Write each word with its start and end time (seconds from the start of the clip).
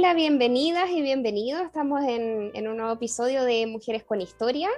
Hola, 0.00 0.14
bienvenidas 0.14 0.88
y 0.88 1.02
bienvenidos. 1.02 1.60
Estamos 1.60 2.00
en, 2.08 2.66
un 2.66 2.76
nuevo 2.78 2.90
episodio 2.90 3.44
de 3.44 3.66
Mujeres 3.66 4.02
con 4.02 4.22
Historia. 4.22 4.70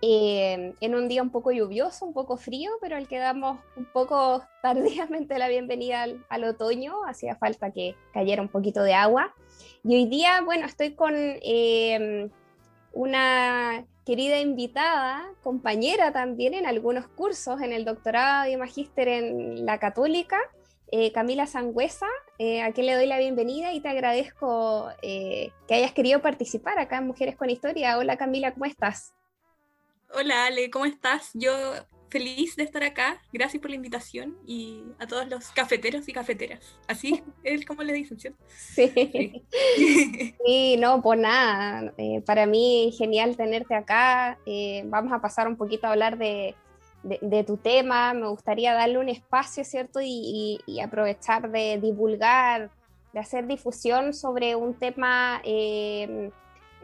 Eh, 0.00 0.74
en 0.80 0.94
un 0.94 1.08
día 1.08 1.24
un 1.24 1.30
poco 1.30 1.50
lluvioso, 1.50 2.06
un 2.06 2.12
poco 2.12 2.36
frío, 2.36 2.70
pero 2.80 2.94
al 2.94 3.08
que 3.08 3.18
damos 3.18 3.58
un 3.76 3.84
poco 3.84 4.44
tardíamente 4.62 5.36
la 5.40 5.48
bienvenida 5.48 6.02
al, 6.02 6.24
al 6.28 6.44
otoño. 6.44 7.04
Hacía 7.04 7.34
falta 7.34 7.72
que 7.72 7.96
cayera 8.12 8.42
un 8.42 8.48
poquito 8.48 8.84
de 8.84 8.94
agua. 8.94 9.34
Y 9.82 9.96
hoy 9.96 10.06
día, 10.06 10.40
bueno, 10.42 10.66
estoy 10.66 10.94
con 10.94 11.14
eh, 11.16 12.30
una 12.92 13.84
querida 14.06 14.38
invitada, 14.38 15.32
compañera 15.42 16.12
también 16.12 16.54
en 16.54 16.66
algunos 16.66 17.08
cursos, 17.08 17.60
en 17.60 17.72
el 17.72 17.84
doctorado 17.84 18.48
y 18.48 18.56
magíster 18.56 19.08
en 19.08 19.66
la 19.66 19.80
Católica, 19.80 20.38
eh, 20.92 21.10
Camila 21.10 21.46
Sangüesa, 21.46 22.06
eh, 22.44 22.60
a 22.60 22.72
quien 22.72 22.86
le 22.86 22.94
doy 22.96 23.06
la 23.06 23.18
bienvenida 23.18 23.72
y 23.72 23.78
te 23.78 23.88
agradezco 23.88 24.90
eh, 25.00 25.52
que 25.68 25.74
hayas 25.74 25.92
querido 25.92 26.20
participar 26.20 26.76
acá 26.76 26.98
en 26.98 27.06
Mujeres 27.06 27.36
con 27.36 27.48
Historia. 27.48 27.96
Hola 27.98 28.16
Camila, 28.16 28.52
¿cómo 28.52 28.64
estás? 28.64 29.14
Hola 30.12 30.46
Ale, 30.46 30.68
¿cómo 30.68 30.84
estás? 30.84 31.30
Yo 31.34 31.52
feliz 32.08 32.56
de 32.56 32.64
estar 32.64 32.82
acá, 32.82 33.22
gracias 33.32 33.60
por 33.60 33.70
la 33.70 33.76
invitación 33.76 34.36
y 34.44 34.82
a 34.98 35.06
todos 35.06 35.28
los 35.28 35.50
cafeteros 35.50 36.08
y 36.08 36.12
cafeteras. 36.12 36.76
Así 36.88 37.22
es 37.44 37.64
como 37.64 37.84
le 37.84 37.92
dicen, 37.92 38.18
¿cierto? 38.18 38.42
Sí, 38.48 38.92
sí 40.44 40.76
no, 40.80 41.00
por 41.00 41.18
nada. 41.18 41.94
Eh, 41.96 42.22
para 42.26 42.46
mí 42.46 42.92
genial 42.98 43.36
tenerte 43.36 43.76
acá. 43.76 44.36
Vamos 44.86 45.12
a 45.12 45.20
pasar 45.20 45.46
un 45.46 45.56
poquito 45.56 45.86
a 45.86 45.90
hablar 45.90 46.18
de, 46.18 46.56
de, 47.02 47.44
tu 47.44 47.56
tema. 47.56 48.14
Me 48.14 48.28
gustaría 48.28 48.74
darle 48.74 48.98
un 48.98 49.08
espacio, 49.08 49.64
¿cierto? 49.64 50.00
Y, 50.02 50.58
aprovechar 50.82 51.50
de 51.50 51.78
divulgar, 51.80 52.70
de 53.12 53.20
hacer 53.20 53.46
difusión 53.46 54.12
sobre 54.14 54.54
un 54.56 54.74
tema... 54.74 55.40
Eh, 55.44 56.30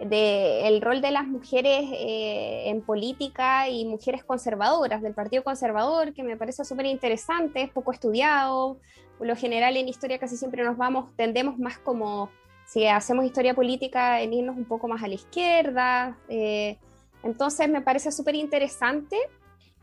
de 0.04 0.68
el 0.68 0.80
rol 0.80 1.00
de 1.00 1.10
las 1.10 1.26
mujeres 1.26 1.84
eh, 1.92 2.64
en 2.66 2.82
política 2.82 3.68
y 3.68 3.84
mujeres 3.84 4.24
conservadoras 4.24 5.02
del 5.02 5.14
Partido 5.14 5.42
Conservador, 5.42 6.12
que 6.14 6.22
me 6.22 6.36
parece 6.36 6.64
súper 6.64 6.86
interesante, 6.86 7.62
es 7.62 7.70
poco 7.70 7.92
estudiado. 7.92 8.78
Por 9.18 9.26
lo 9.26 9.34
general 9.34 9.76
en 9.76 9.88
historia 9.88 10.18
casi 10.18 10.36
siempre 10.36 10.62
nos 10.62 10.76
vamos, 10.76 11.14
tendemos 11.16 11.58
más 11.58 11.78
como, 11.78 12.30
si 12.66 12.86
hacemos 12.86 13.24
historia 13.24 13.54
política, 13.54 14.20
en 14.20 14.32
irnos 14.32 14.56
un 14.56 14.64
poco 14.64 14.86
más 14.86 15.02
a 15.02 15.08
la 15.08 15.14
izquierda. 15.14 16.16
Eh, 16.28 16.76
entonces 17.24 17.68
me 17.68 17.80
parece 17.80 18.12
súper 18.12 18.36
interesante. 18.36 19.16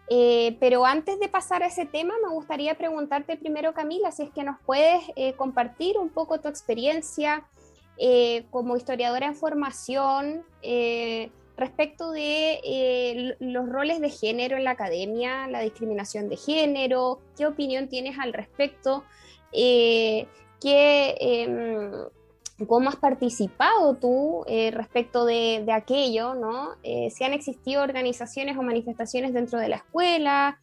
Eh, 0.08 0.56
pero 0.60 0.86
antes 0.86 1.20
de 1.20 1.28
pasar 1.28 1.64
a 1.64 1.68
ese 1.68 1.86
tema, 1.86 2.14
me 2.24 2.30
gustaría 2.30 2.76
preguntarte 2.76 3.38
primero, 3.38 3.74
Camila, 3.74 4.12
si 4.12 4.24
es 4.24 4.30
que 4.30 4.44
nos 4.44 4.58
puedes 4.66 5.04
eh, 5.16 5.34
compartir 5.34 5.98
un 5.98 6.10
poco 6.10 6.40
tu 6.40 6.48
experiencia 6.48 7.44
eh, 7.98 8.46
como 8.52 8.78
historiadora 8.78 9.26
en 9.26 9.36
formación 9.36 10.44
respecto 11.58 12.12
de 12.12 13.38
los 13.40 13.70
roles 13.70 14.02
de 14.02 14.10
género 14.10 14.58
en 14.58 14.66
la 14.66 14.72
academia, 14.72 15.48
la 15.48 15.62
discriminación 15.62 16.28
de 16.28 16.36
género, 16.36 17.22
qué 17.38 17.48
opinión 17.48 17.88
tienes 17.88 18.20
al 18.20 18.34
respecto, 18.34 19.06
qué, 19.54 20.28
em, 20.62 21.92
cómo 22.68 22.90
has 22.90 22.96
participado 22.96 23.96
tú 23.96 24.46
respecto 24.72 25.26
de, 25.26 25.64
de, 25.66 25.72
aquello, 25.72 26.36
¿no? 26.36 26.70
si 26.84 27.24
han 27.24 27.34
existido 27.34 27.84
organizaciones 27.84 28.58
o 28.58 28.62
manifestaciones 28.62 29.34
dentro 29.34 29.60
de 29.60 29.70
la 29.70 29.76
escuela. 29.78 30.58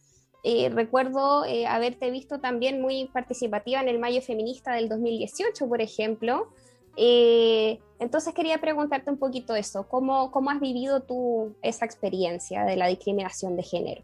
recuerdo 0.71 1.43
haberte 1.67 2.09
visto 2.09 2.39
también 2.39 2.81
muy 2.81 3.09
participativa 3.13 3.79
en 3.79 3.89
el 3.89 3.99
Mayo 3.99 4.21
Feminista 4.21 4.73
del 4.73 4.89
2018, 4.89 5.67
por 5.67 5.81
ejemplo, 5.81 6.49
eh, 6.95 7.79
entonces 7.99 8.33
quería 8.33 8.59
preguntarte 8.59 9.09
un 9.09 9.17
poquito 9.17 9.55
eso, 9.55 9.87
¿cómo, 9.87 10.31
cómo 10.31 10.51
has 10.51 10.59
vivido 10.59 11.01
tú 11.01 11.55
esa 11.61 11.85
experiencia 11.85 12.65
de 12.65 12.75
la 12.75 12.87
discriminación 12.87 13.55
de 13.55 13.63
género? 13.63 14.03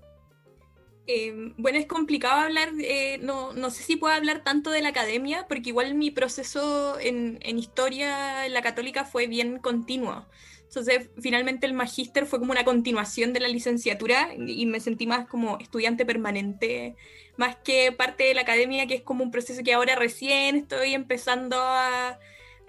Eh, 1.11 1.33
bueno, 1.57 1.79
es 1.79 1.87
complicado 1.87 2.39
hablar, 2.39 2.69
eh, 2.79 3.17
no, 3.23 3.51
no, 3.53 3.71
sé 3.71 3.81
si 3.81 3.95
puedo 3.95 4.13
hablar 4.13 4.43
tanto 4.43 4.69
de 4.69 4.83
la 4.83 4.89
academia, 4.89 5.47
porque 5.49 5.69
igual 5.69 5.95
mi 5.95 6.11
proceso 6.11 6.99
en, 6.99 7.39
en, 7.41 7.57
historia 7.57 8.45
en 8.45 8.53
la 8.53 8.61
católica 8.61 9.05
fue 9.05 9.25
bien 9.25 9.57
continuo. 9.57 10.27
Entonces, 10.65 11.09
finalmente 11.19 11.65
el 11.65 11.73
magíster 11.73 12.27
fue 12.27 12.37
como 12.37 12.51
una 12.51 12.63
continuación 12.63 13.33
de 13.33 13.39
la 13.39 13.47
licenciatura 13.47 14.35
y 14.35 14.67
me 14.67 14.79
sentí 14.79 15.07
más 15.07 15.27
como 15.27 15.57
estudiante 15.57 16.05
permanente, 16.05 16.95
más 17.37 17.55
que 17.55 17.91
parte 17.91 18.25
de 18.25 18.35
la 18.35 18.41
academia, 18.41 18.85
que 18.85 18.93
es 18.93 19.01
como 19.01 19.23
un 19.23 19.31
proceso 19.31 19.63
que 19.63 19.73
ahora 19.73 19.95
recién 19.95 20.57
estoy 20.57 20.93
empezando 20.93 21.57
a, 21.59 22.19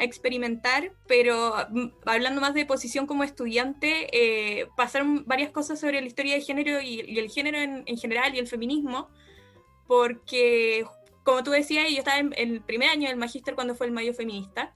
a 0.01 0.05
experimentar, 0.05 0.93
pero 1.07 1.55
mm, 1.71 1.89
hablando 2.07 2.41
más 2.41 2.55
de 2.55 2.65
posición 2.67 3.07
como 3.07 3.23
estudiante, 3.23 4.09
eh, 4.13 4.67
pasaron 4.77 5.25
varias 5.27 5.51
cosas 5.51 5.79
sobre 5.79 6.01
la 6.01 6.07
historia 6.07 6.35
de 6.35 6.41
género 6.41 6.81
y, 6.81 7.03
y 7.03 7.19
el 7.19 7.31
género 7.31 7.59
en, 7.59 7.85
en, 7.87 7.97
general 7.99 8.35
y 8.35 8.39
el 8.39 8.49
feminismo, 8.49 9.09
porque, 9.87 10.85
como 11.23 11.43
tú 11.45 11.51
decías, 11.51 11.91
yo 11.91 11.99
estaba 11.99 12.19
en, 12.19 12.33
el 12.37 12.63
primer 12.63 12.89
año 12.89 13.09
del 13.09 13.19
magíster 13.19 13.55
cuando 13.55 13.75
fue 13.75 13.87
el 13.87 13.93
Mayo 13.93 14.15
Feminista, 14.15 14.75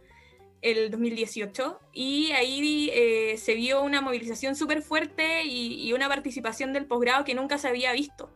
el 0.61 0.91
2018, 0.91 1.79
y 1.93 2.33
ahí 2.33 2.91
eh, 2.93 3.37
se 3.39 3.55
vio 3.55 3.83
una 3.83 4.01
movilización 4.01 4.56
súper 4.56 4.83
fuerte 4.83 5.45
y, 5.45 5.89
y 5.89 5.93
una 5.93 6.09
participación 6.09 6.73
del 6.73 6.87
posgrado 6.87 7.25
que 7.25 7.35
nunca 7.35 7.59
se 7.59 7.69
había 7.69 7.93
visto. 7.93 8.31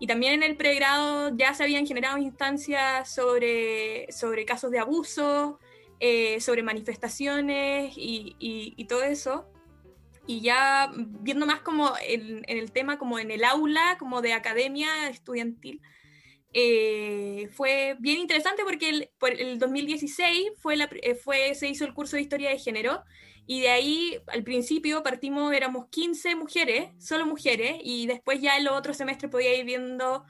Y 0.00 0.06
también 0.06 0.32
en 0.32 0.42
el 0.42 0.56
pregrado 0.56 1.30
ya 1.36 1.52
se 1.52 1.62
habían 1.62 1.86
generado 1.86 2.16
instancias 2.16 3.12
sobre, 3.14 4.10
sobre 4.10 4.46
casos 4.46 4.70
de 4.70 4.78
abuso, 4.78 5.58
eh, 6.00 6.40
sobre 6.40 6.62
manifestaciones 6.62 7.92
y, 7.96 8.84
todo 8.88 9.02
eso. 9.02 9.46
Y 10.26 10.40
ya 10.40 10.90
viendo 10.94 11.46
más 11.46 11.60
como 11.60 11.92
en, 12.06 12.42
el 12.46 12.72
tema, 12.72 12.98
como 12.98 13.18
en 13.18 13.30
el 13.30 13.44
aula, 13.44 13.96
como 13.98 14.22
de 14.22 14.32
academia 14.32 15.08
estudiantil, 15.08 15.80
eh, 16.52 17.48
fue 17.52 17.96
bien 18.00 18.18
interesante 18.18 18.64
porque 18.64 18.88
el, 18.88 19.10
el 19.38 19.58
2016 19.58 20.52
fue 20.56 20.76
la, 20.76 20.88
eh, 21.02 21.14
fue, 21.14 21.54
se 21.54 21.68
hizo 21.68 21.84
el 21.84 21.94
curso 21.94 22.16
de 22.16 22.22
historia 22.22 22.50
de 22.50 22.58
género 22.58 23.04
y 23.46 23.60
de 23.60 23.68
ahí 23.68 24.18
al 24.28 24.42
principio 24.42 25.02
partimos, 25.02 25.52
éramos 25.52 25.86
15 25.90 26.34
mujeres, 26.36 26.90
solo 26.98 27.26
mujeres, 27.26 27.78
y 27.82 28.06
después 28.06 28.40
ya 28.40 28.56
el 28.56 28.68
otro 28.68 28.94
semestre 28.94 29.28
podía 29.28 29.54
ir 29.54 29.64
viendo 29.64 30.24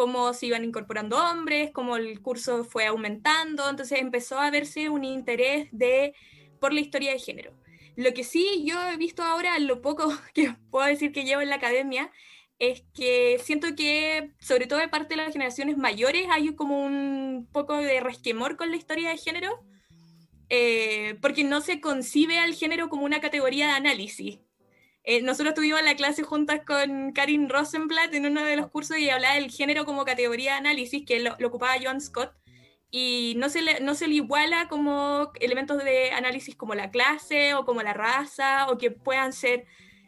cómo 0.00 0.32
se 0.32 0.46
iban 0.46 0.64
incorporando 0.64 1.18
hombres, 1.18 1.72
cómo 1.74 1.96
el 1.96 2.22
curso 2.22 2.64
fue 2.64 2.86
aumentando, 2.86 3.68
entonces 3.68 4.00
empezó 4.00 4.38
a 4.38 4.50
verse 4.50 4.88
un 4.88 5.04
interés 5.04 5.68
de, 5.72 6.14
por 6.58 6.72
la 6.72 6.80
historia 6.80 7.12
de 7.12 7.18
género. 7.18 7.52
Lo 7.96 8.14
que 8.14 8.24
sí 8.24 8.64
yo 8.64 8.80
he 8.88 8.96
visto 8.96 9.22
ahora, 9.22 9.58
lo 9.58 9.82
poco 9.82 10.10
que 10.34 10.56
puedo 10.70 10.86
decir 10.86 11.12
que 11.12 11.24
llevo 11.24 11.42
en 11.42 11.50
la 11.50 11.56
academia, 11.56 12.10
es 12.58 12.82
que 12.94 13.38
siento 13.44 13.76
que, 13.76 14.32
sobre 14.40 14.66
todo 14.66 14.78
de 14.78 14.88
parte 14.88 15.16
de 15.16 15.22
las 15.22 15.34
generaciones 15.34 15.76
mayores, 15.76 16.28
hay 16.30 16.54
como 16.54 16.82
un 16.82 17.46
poco 17.52 17.76
de 17.76 18.00
resquemor 18.00 18.56
con 18.56 18.70
la 18.70 18.78
historia 18.78 19.10
de 19.10 19.18
género, 19.18 19.62
eh, 20.48 21.18
porque 21.20 21.44
no 21.44 21.60
se 21.60 21.78
concibe 21.82 22.38
al 22.38 22.54
género 22.54 22.88
como 22.88 23.04
una 23.04 23.20
categoría 23.20 23.66
de 23.66 23.72
análisis. 23.72 24.38
Eh, 25.02 25.22
nosotros 25.22 25.54
tuvimos 25.54 25.82
la 25.82 25.96
clase 25.96 26.22
juntas 26.22 26.60
con 26.66 27.12
Karin 27.12 27.48
Rosenblatt 27.48 28.12
en 28.14 28.26
uno 28.26 28.44
de 28.44 28.56
los 28.56 28.68
cursos 28.70 28.98
y 28.98 29.08
hablaba 29.08 29.34
del 29.36 29.50
género 29.50 29.84
como 29.86 30.04
categoría 30.04 30.52
de 30.52 30.58
análisis, 30.58 31.04
que 31.06 31.20
lo, 31.20 31.36
ocupaba 31.46 31.74
John 31.82 32.00
Scott, 32.00 32.32
y 32.90 33.34
no 33.38 33.48
se, 33.48 33.62
le, 33.62 33.80
no 33.80 33.94
se 33.94 34.08
le 34.08 34.14
iguala 34.16 34.68
como 34.68 35.32
elementos 35.40 35.82
de 35.82 36.10
análisis 36.10 36.54
como 36.56 36.74
la 36.74 36.90
clase 36.90 37.54
o 37.54 37.64
como 37.64 37.82
la 37.82 37.94
raza, 37.94 38.66
o 38.68 38.76
que 38.78 38.90
puedan 38.90 39.32
ser 39.32 39.64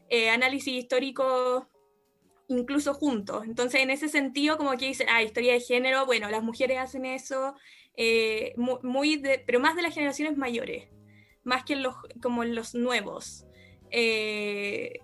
eh, 0.09 0.29
análisis 0.31 0.75
histórico 0.75 1.69
incluso 2.49 2.93
juntos. 2.93 3.45
Entonces, 3.47 3.81
en 3.81 3.91
ese 3.91 4.09
sentido, 4.09 4.59
como 4.59 4.73
que 4.77 4.87
dicen, 4.87 5.07
ah, 5.11 5.23
historia 5.23 5.55
de 5.55 5.61
género, 5.61 6.05
bueno, 6.05 6.29
las 6.29 6.43
mujeres 6.43 6.79
hacen 6.79 7.07
eso, 7.07 7.55
eh, 7.97 8.53
mu- 8.57 8.79
muy 8.83 9.17
de- 9.17 9.39
pero 9.47 9.59
más 9.59 9.75
de 9.75 9.83
las 9.83 9.95
generaciones 9.95 10.37
mayores, 10.37 10.89
más 11.45 11.65
que 11.65 11.77
los, 11.77 11.95
como 12.21 12.45
los 12.45 12.75
nuevos. 12.75 13.47
Eh, 13.93 15.01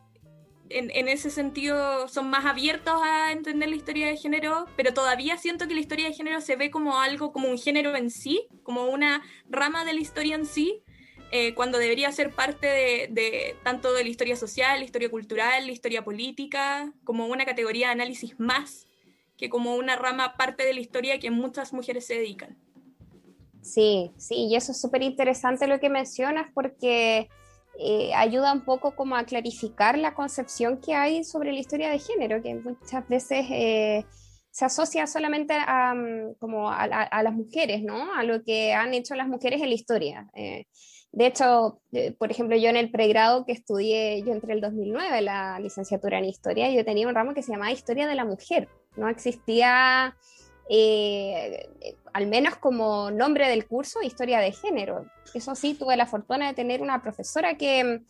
en, 0.70 0.90
en 0.90 1.08
ese 1.08 1.30
sentido 1.30 2.08
son 2.08 2.28
más 2.28 2.44
abiertos 2.44 3.00
a 3.02 3.32
entender 3.32 3.68
la 3.68 3.76
historia 3.76 4.06
de 4.08 4.16
género, 4.16 4.66
pero 4.76 4.92
todavía 4.92 5.38
siento 5.38 5.68
que 5.68 5.74
la 5.74 5.80
historia 5.80 6.08
de 6.08 6.14
género 6.14 6.40
se 6.40 6.56
ve 6.56 6.70
como 6.70 7.00
algo, 7.00 7.32
como 7.32 7.48
un 7.48 7.58
género 7.58 7.94
en 7.96 8.10
sí, 8.10 8.48
como 8.62 8.86
una 8.86 9.22
rama 9.48 9.84
de 9.84 9.94
la 9.94 10.00
historia 10.00 10.34
en 10.34 10.44
sí, 10.44 10.82
eh, 11.30 11.54
cuando 11.54 11.78
debería 11.78 12.10
ser 12.12 12.34
parte 12.34 12.66
de, 12.66 13.08
de 13.10 13.56
tanto 13.62 13.92
de 13.92 14.02
la 14.02 14.10
historia 14.10 14.36
social, 14.36 14.78
la 14.78 14.84
historia 14.84 15.10
cultural, 15.10 15.66
la 15.66 15.72
historia 15.72 16.04
política, 16.04 16.92
como 17.04 17.26
una 17.26 17.44
categoría 17.44 17.88
de 17.88 17.92
análisis 17.92 18.38
más 18.40 18.88
que 19.38 19.48
como 19.48 19.76
una 19.76 19.96
rama 19.96 20.36
parte 20.36 20.64
de 20.64 20.74
la 20.74 20.80
historia 20.80 21.18
que 21.18 21.30
muchas 21.30 21.72
mujeres 21.72 22.06
se 22.06 22.14
dedican. 22.14 22.58
Sí, 23.62 24.10
sí, 24.16 24.46
y 24.46 24.56
eso 24.56 24.72
es 24.72 24.80
súper 24.80 25.02
interesante 25.02 25.66
lo 25.66 25.78
que 25.78 25.88
mencionas 25.88 26.50
porque 26.52 27.28
eh, 27.78 28.12
ayuda 28.14 28.52
un 28.52 28.64
poco 28.64 28.94
como 28.96 29.16
a 29.16 29.24
clarificar 29.24 29.96
la 29.98 30.14
concepción 30.14 30.80
que 30.80 30.94
hay 30.94 31.24
sobre 31.24 31.52
la 31.52 31.60
historia 31.60 31.90
de 31.90 31.98
género, 31.98 32.42
que 32.42 32.54
muchas 32.54 33.08
veces 33.08 33.46
eh, 33.50 34.04
se 34.50 34.64
asocia 34.64 35.06
solamente 35.06 35.54
a, 35.54 35.94
mm, 35.94 36.34
como 36.38 36.70
a, 36.70 36.82
a- 36.84 37.02
a 37.04 37.22
las 37.22 37.34
mujeres, 37.34 37.82
¿no? 37.82 38.12
A 38.14 38.24
lo 38.24 38.42
que 38.42 38.72
han 38.74 38.94
hecho 38.94 39.14
las 39.14 39.28
mujeres 39.28 39.62
en 39.62 39.68
la 39.68 39.74
historia. 39.74 40.28
Eh, 40.34 40.64
de 41.12 41.26
hecho, 41.26 41.80
eh, 41.92 42.12
por 42.18 42.30
ejemplo, 42.30 42.56
yo 42.56 42.68
en 42.68 42.76
el 42.76 42.90
pregrado 42.90 43.44
que 43.46 43.52
estudié, 43.52 44.22
yo 44.26 44.32
entré 44.32 44.52
el 44.52 44.60
2009, 44.60 45.22
la 45.22 45.58
licenciatura 45.60 46.18
en 46.18 46.24
historia, 46.26 46.70
yo 46.70 46.84
tenía 46.84 47.08
un 47.08 47.14
ramo 47.14 47.32
que 47.32 47.42
se 47.42 47.52
llamaba 47.52 47.72
Historia 47.72 48.06
de 48.06 48.14
la 48.14 48.24
Mujer. 48.26 48.68
No 48.96 49.08
existía 49.08 50.16
eh, 50.70 51.70
eh, 51.80 51.96
al 52.12 52.26
menos 52.26 52.56
como 52.56 53.10
nombre 53.10 53.48
del 53.48 53.66
curso, 53.66 54.02
historia 54.02 54.38
de 54.38 54.52
género. 54.52 55.06
Eso 55.32 55.54
sí, 55.54 55.74
tuve 55.74 55.96
la 55.96 56.06
fortuna 56.06 56.48
de 56.48 56.54
tener 56.54 56.82
una 56.82 57.00
profesora 57.00 57.56
que 57.56 58.02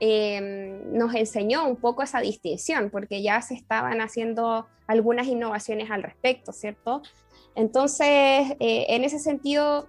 eh, 0.00 0.82
nos 0.92 1.14
enseñó 1.14 1.66
un 1.66 1.76
poco 1.76 2.02
esa 2.02 2.20
distinción, 2.20 2.90
porque 2.90 3.22
ya 3.22 3.40
se 3.40 3.54
estaban 3.54 4.00
haciendo 4.00 4.66
algunas 4.86 5.26
innovaciones 5.26 5.90
al 5.90 6.02
respecto, 6.02 6.52
¿cierto? 6.52 7.02
Entonces, 7.54 8.56
en 8.58 9.04
ese 9.04 9.18
sentido, 9.18 9.88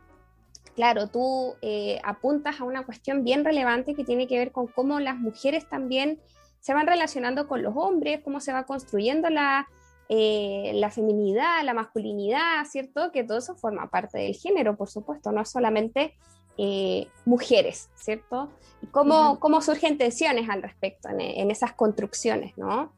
claro, 0.76 1.08
tú 1.08 1.56
apuntas 2.04 2.62
a 2.62 2.64
una 2.64 2.86
cuestión 2.86 3.24
bien 3.24 3.44
relevante 3.44 3.96
que 3.96 4.06
tiene 4.06 4.28
que 4.28 4.38
ver 4.38 4.52
con 4.52 4.68
cómo 4.68 5.00
las 5.00 5.18
mujeres 5.18 5.68
también 5.68 6.22
se 6.60 6.74
van 6.74 6.88
relacionando 6.88 7.48
con 7.48 7.64
los 7.64 7.76
hombres, 7.76 8.22
cómo 8.24 8.40
se 8.40 8.54
va 8.54 8.64
construyendo 8.64 9.30
la, 9.30 9.68
eh, 10.08 10.72
la 10.76 10.92
feminidad, 10.92 11.64
la 11.64 11.74
masculinidad, 11.74 12.66
¿cierto? 12.70 13.12
Que 13.12 13.24
todo 13.24 13.40
eso 13.40 13.56
forma 13.56 13.90
parte 13.90 14.20
del 14.20 14.36
género, 14.36 14.76
por 14.76 14.90
supuesto, 14.90 15.32
no 15.32 15.46
solamente 15.46 16.16
eh, 16.58 17.08
mujeres, 17.26 17.90
¿cierto? 17.96 18.50
Y 18.82 18.88
cómo, 18.88 19.40
cómo 19.40 19.62
surgen 19.62 19.98
tensiones 19.98 20.50
al 20.50 20.62
respecto 20.62 21.10
en, 21.10 21.20
en 21.20 21.52
esas 21.52 21.74
construcciones, 21.74 22.58
¿no? 22.58 22.94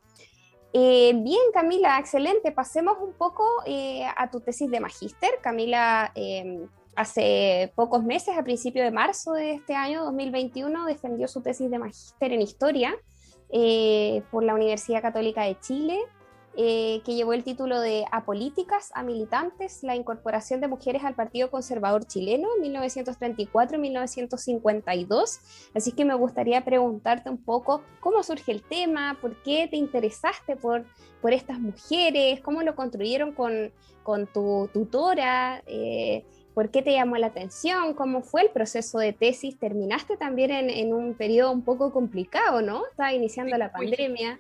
Eh, 0.73 1.13
bien, 1.15 1.41
Camila, 1.53 1.97
excelente. 1.97 2.51
Pasemos 2.51 2.97
un 3.01 3.13
poco 3.13 3.43
a 4.15 4.29
tu 4.29 4.41
tesis 4.41 4.69
de 4.69 4.79
magíster. 4.79 5.31
Camila, 5.41 6.11
eh, 6.13 6.67
hace 6.95 7.71
pocos 7.75 8.03
meses, 8.03 8.37
a 8.37 8.43
principios 8.43 8.85
de 8.85 8.91
marzo 8.91 9.33
de 9.33 9.53
este 9.53 9.75
año, 9.75 10.03
2021, 10.03 10.85
defendió 10.85 11.27
su 11.27 11.41
tesis 11.41 11.71
de 11.71 11.79
magíster 11.79 12.33
en 12.33 12.41
historia 12.41 12.95
por 14.29 14.43
la 14.43 14.53
Universidad 14.53 15.01
Católica 15.01 15.43
de 15.43 15.57
Chile, 15.61 15.97
eh, 16.59 17.03
que 17.05 17.13
llevó 17.13 17.33
el 17.33 17.43
título 17.43 17.79
de 17.79 18.05
Apolíticas 18.11 18.89
a 18.95 19.03
Militantes, 19.03 19.83
la 19.83 19.95
incorporación 19.95 20.59
de 20.59 20.67
mujeres 20.67 21.03
al 21.03 21.13
Partido 21.13 21.51
Conservador 21.51 22.07
Chileno 22.07 22.47
en 22.57 22.63
1934-1952. 22.73 25.39
Así 25.75 25.91
que 25.91 26.03
me 26.03 26.15
gustaría 26.15 26.65
preguntarte 26.65 27.29
un 27.29 27.37
poco 27.37 27.83
cómo 27.99 28.23
surge 28.23 28.51
el 28.51 28.63
tema, 28.63 29.19
por 29.21 29.39
qué 29.43 29.67
te 29.67 29.77
interesaste 29.77 30.55
por, 30.55 30.83
por 31.21 31.31
estas 31.31 31.59
mujeres, 31.59 32.41
cómo 32.41 32.63
lo 32.63 32.75
construyeron 32.75 33.33
con, 33.33 33.71
con 34.01 34.25
tu 34.25 34.67
tutora. 34.73 35.61
Eh, 35.67 36.25
¿Por 36.55 36.71
qué 36.71 36.81
te 36.81 36.93
llamó 36.93 37.17
la 37.17 37.27
atención? 37.27 37.93
¿Cómo 37.93 38.23
fue 38.23 38.41
el 38.41 38.49
proceso 38.49 38.97
de 38.97 39.13
tesis? 39.13 39.59
Terminaste 39.59 40.17
también 40.17 40.49
en, 40.49 40.71
en 40.71 40.91
un 40.91 41.13
periodo 41.13 41.51
un 41.51 41.61
poco 41.61 41.93
complicado, 41.93 42.63
¿no? 42.63 42.83
Estaba 42.87 43.13
iniciando 43.13 43.53
Sí, 43.53 43.59
la 43.59 43.71
pandemia. 43.71 44.39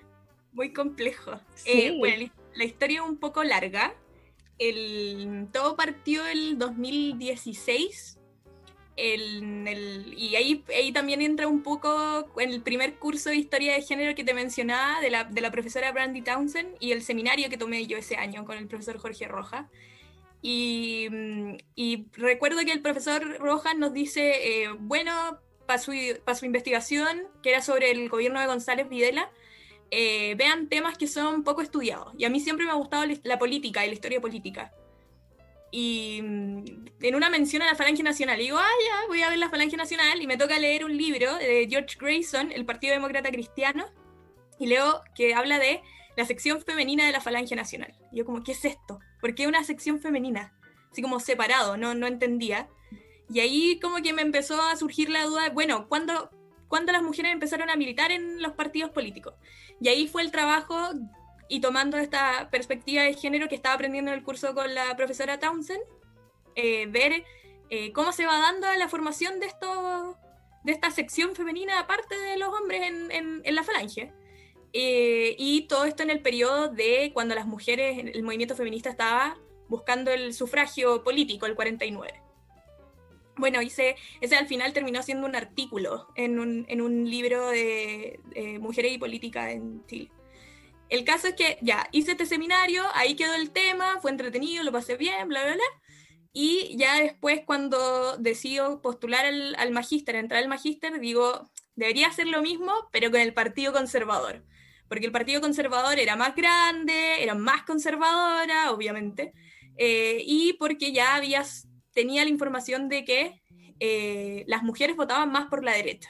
Muy 0.57 0.73
complejo. 0.73 1.39
Sí. 1.53 1.69
Eh, 1.71 1.95
bueno, 1.99 2.31
la- 2.55 2.63
historia 2.65 3.01
es 3.03 3.07
un 3.07 3.17
poco 3.17 3.43
larga. 3.43 3.93
El, 4.57 5.47
todo 5.53 5.75
partió 5.77 6.25
el 6.25 6.57
2016. 6.57 8.15
el- 8.99 9.67
el- 9.67 10.15
y 10.17 10.35
ahí, 10.35 10.63
ahí 10.75 10.91
también 10.91 11.21
entra 11.21 11.47
un 11.47 11.61
poco 11.61 12.25
en 12.39 12.49
el 12.49 12.63
primer 12.63 12.95
curso 12.95 13.29
de 13.29 13.35
historia 13.35 13.73
de 13.73 13.83
género 13.83 14.15
que 14.15 14.23
te 14.23 14.33
mencionaba 14.33 14.99
de 15.01 15.11
la, 15.11 15.23
de 15.25 15.39
la 15.41 15.51
profesora 15.51 15.91
Brandy 15.91 16.23
Townsend 16.23 16.69
y 16.79 16.93
el 16.93 17.03
seminario 17.03 17.47
que 17.47 17.57
tomé 17.57 17.85
yo 17.85 17.95
ese 17.95 18.15
año 18.15 18.43
con 18.43 18.57
el 18.57 18.65
profesor 18.67 18.97
Jorge 18.97 19.27
Roja. 19.27 19.69
Y, 20.41 21.07
y 21.75 22.07
recuerdo 22.13 22.65
que 22.65 22.71
el 22.71 22.81
profesor 22.81 23.37
Rojas 23.39 23.77
nos 23.77 23.93
dice, 23.93 24.63
eh, 24.63 24.69
bueno, 24.79 25.11
para 25.67 25.77
su, 25.77 25.91
pa 26.25 26.33
su 26.33 26.47
investigación, 26.47 27.21
que 27.43 27.49
era 27.51 27.61
sobre 27.61 27.91
el 27.91 28.09
gobierno 28.09 28.39
de 28.39 28.47
González 28.47 28.89
Videla, 28.89 29.29
eh, 29.91 30.35
vean 30.35 30.67
temas 30.67 30.97
que 30.97 31.07
son 31.07 31.43
poco 31.43 31.61
estudiados. 31.61 32.13
Y 32.17 32.25
a 32.25 32.29
mí 32.29 32.39
siempre 32.39 32.65
me 32.65 32.71
ha 32.71 32.75
gustado 32.75 33.05
la, 33.23 33.39
política 33.39 33.85
y 33.85 33.89
la 33.89 33.93
historia 33.93 34.21
política. 34.21 34.73
Y 35.71 36.21
mm, 36.21 36.65
en 37.01 37.15
una 37.15 37.29
mención 37.29 37.61
a 37.61 37.65
la 37.65 37.75
Falange 37.75 38.03
Nacional, 38.03 38.37
digo, 38.37 38.57
ah, 38.57 38.77
ya, 38.85 39.07
voy 39.07 39.21
a 39.21 39.29
ver 39.29 39.37
la 39.37 39.49
Falange 39.49 39.77
Nacional, 39.77 40.21
y 40.21 40.27
me 40.27 40.37
toca 40.37 40.59
leer 40.59 40.85
un 40.85 40.95
libro 40.95 41.35
de 41.35 41.67
George 41.69 41.97
Grayson, 41.99 42.51
el 42.51 42.65
Partido 42.65 42.93
Demócrata 42.93 43.29
Cristiano, 43.31 43.85
y 44.59 44.67
leo 44.67 45.01
que 45.15 45.33
habla 45.33 45.59
de 45.59 45.81
la 46.15 46.25
sección 46.25 46.61
femenina 46.61 47.05
de 47.05 47.11
la 47.11 47.21
Falange 47.21 47.55
Nacional. 47.55 47.93
Y 48.11 48.17
yo 48.17 48.25
como, 48.25 48.43
¿qué 48.43 48.53
es 48.53 48.65
esto? 48.65 48.99
¿Por 49.21 49.35
qué 49.35 49.47
una 49.47 49.63
sección 49.63 49.99
femenina? 49.99 50.53
Así 50.91 51.01
como 51.01 51.19
separado, 51.19 51.77
no, 51.77 51.93
no 51.93 52.07
entendía. 52.07 52.67
Y 53.29 53.39
ahí 53.39 53.79
como 53.79 53.97
que 53.97 54.13
me 54.13 54.21
empezó 54.21 54.61
a 54.61 54.75
surgir 54.75 55.09
la 55.09 55.25
duda, 55.25 55.49
bueno, 55.49 55.87
¿cuándo, 55.87 56.31
¿cuándo 56.67 56.91
las 56.91 57.03
mujeres 57.03 57.31
empezaron 57.31 57.69
a 57.69 57.75
militar 57.75 58.11
en 58.11 58.41
los 58.41 58.53
partidos 58.53 58.91
políticos? 58.91 59.35
Y 59.79 59.89
ahí 59.89 60.07
fue 60.07 60.21
el 60.23 60.31
trabajo 60.31 60.75
y 61.49 61.61
tomando 61.61 61.97
esta 61.97 62.49
perspectiva 62.51 63.03
de 63.03 63.13
género 63.13 63.47
que 63.47 63.55
estaba 63.55 63.75
aprendiendo 63.75 64.11
en 64.11 64.17
el 64.17 64.23
curso 64.23 64.53
con 64.53 64.73
la 64.75 64.95
profesora 64.97 65.39
Townsend, 65.39 65.81
eh, 66.55 66.87
ver 66.87 67.23
eh, 67.69 67.91
cómo 67.93 68.11
se 68.11 68.25
va 68.25 68.37
dando 68.39 68.67
la 68.73 68.89
formación 68.89 69.39
de, 69.39 69.45
esto, 69.45 70.17
de 70.63 70.71
esta 70.71 70.89
sección 70.91 71.35
femenina 71.35 71.79
aparte 71.79 72.17
de 72.17 72.37
los 72.37 72.49
hombres 72.49 72.81
en, 72.81 73.11
en- 73.11 73.41
en 73.43 73.55
la 73.55 73.63
falange. 73.63 74.11
Eh, 74.73 75.35
y 75.39 75.67
todo 75.67 75.85
esto 75.85 76.03
en 76.03 76.09
el 76.09 76.21
periodo 76.21 76.67
de 76.69 77.11
cuando 77.13 77.35
las 77.35 77.45
mujeres, 77.45 77.97
el 78.13 78.23
movimiento 78.23 78.55
feminista 78.55 78.89
estaba 78.89 79.37
buscando 79.69 80.11
el 80.11 80.33
sufragio 80.33 81.03
político, 81.03 81.45
el 81.45 81.55
49. 81.55 82.21
Bueno, 83.37 83.61
hice, 83.61 83.95
ese 84.21 84.35
al 84.35 84.47
final 84.47 84.73
terminó 84.73 85.03
siendo 85.03 85.27
un 85.27 85.35
artículo 85.35 86.07
en 86.15 86.39
un, 86.39 86.65
en 86.69 86.81
un 86.81 87.09
libro 87.09 87.49
de, 87.49 88.19
de 88.35 88.59
Mujeres 88.59 88.91
y 88.91 88.97
Política 88.97 89.51
en 89.51 89.85
Chile. 89.85 90.11
El 90.89 91.03
caso 91.03 91.27
es 91.27 91.35
que 91.35 91.57
ya 91.61 91.87
hice 91.91 92.11
este 92.11 92.25
seminario, 92.25 92.83
ahí 92.93 93.15
quedó 93.15 93.35
el 93.35 93.51
tema, 93.51 93.99
fue 94.01 94.11
entretenido, 94.11 94.63
lo 94.63 94.71
pasé 94.71 94.95
bien, 94.95 95.27
bla, 95.27 95.43
bla, 95.43 95.53
bla. 95.55 95.63
Y 96.33 96.77
ya 96.77 97.01
después, 97.01 97.41
cuando 97.45 98.17
decido 98.17 98.81
postular 98.81 99.25
al, 99.25 99.55
al 99.55 99.71
magíster, 99.71 100.15
entrar 100.15 100.41
al 100.41 100.49
magíster, 100.49 100.99
digo, 100.99 101.49
debería 101.75 102.07
hacer 102.07 102.27
lo 102.27 102.41
mismo, 102.41 102.73
pero 102.91 103.11
con 103.11 103.19
el 103.19 103.33
Partido 103.33 103.73
Conservador. 103.73 104.43
Porque 104.87 105.05
el 105.05 105.11
Partido 105.11 105.41
Conservador 105.41 105.99
era 105.99 106.15
más 106.15 106.35
grande, 106.35 107.21
era 107.21 107.35
más 107.35 107.63
conservadora, 107.63 108.71
obviamente, 108.71 109.33
eh, 109.77 110.23
y 110.25 110.53
porque 110.53 110.91
ya 110.91 111.15
habías, 111.15 111.66
tenía 111.97 112.23
la 112.23 112.29
información 112.29 112.89
de 112.89 113.03
que 113.03 113.41
eh, 113.79 114.43
las 114.45 114.61
mujeres 114.61 114.95
votaban 114.95 115.31
más 115.31 115.47
por 115.47 115.63
la 115.63 115.73
derecha. 115.73 116.09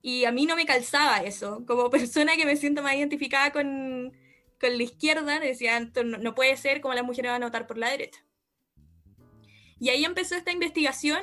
Y 0.00 0.24
a 0.24 0.32
mí 0.32 0.46
no 0.46 0.56
me 0.56 0.64
calzaba 0.64 1.18
eso. 1.18 1.62
Como 1.66 1.90
persona 1.98 2.36
que 2.36 2.46
me 2.46 2.56
siento 2.56 2.82
más 2.82 2.94
identificada 2.94 3.52
con, 3.52 4.14
con 4.58 4.78
la 4.78 4.82
izquierda, 4.82 5.40
decía, 5.40 5.76
"Esto 5.76 6.04
no, 6.04 6.16
no 6.16 6.34
puede 6.34 6.56
ser 6.56 6.80
como 6.80 6.94
las 6.94 7.04
mujeres 7.04 7.32
van 7.32 7.42
a 7.42 7.46
votar 7.46 7.66
por 7.66 7.76
la 7.76 7.90
derecha. 7.90 8.24
Y 9.78 9.90
ahí 9.90 10.06
empezó 10.06 10.36
esta 10.36 10.52
investigación 10.52 11.20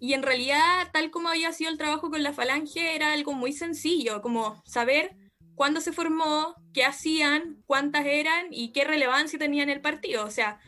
y 0.00 0.14
en 0.14 0.22
realidad, 0.22 0.88
tal 0.90 1.10
como 1.10 1.28
había 1.28 1.52
sido 1.52 1.70
el 1.70 1.76
trabajo 1.76 2.08
con 2.08 2.22
la 2.22 2.32
falange, 2.32 2.94
era 2.94 3.12
algo 3.12 3.34
muy 3.34 3.52
sencillo, 3.52 4.22
como 4.22 4.62
saber 4.64 5.16
cuándo 5.54 5.82
se 5.82 5.92
formó, 5.92 6.54
qué 6.72 6.84
hacían, 6.86 7.62
cuántas 7.66 8.06
eran 8.06 8.46
y 8.50 8.72
qué 8.72 8.84
relevancia 8.84 9.38
tenía 9.38 9.64
en 9.64 9.70
el 9.70 9.82
partido. 9.82 10.24
O 10.24 10.30
sea, 10.30 10.60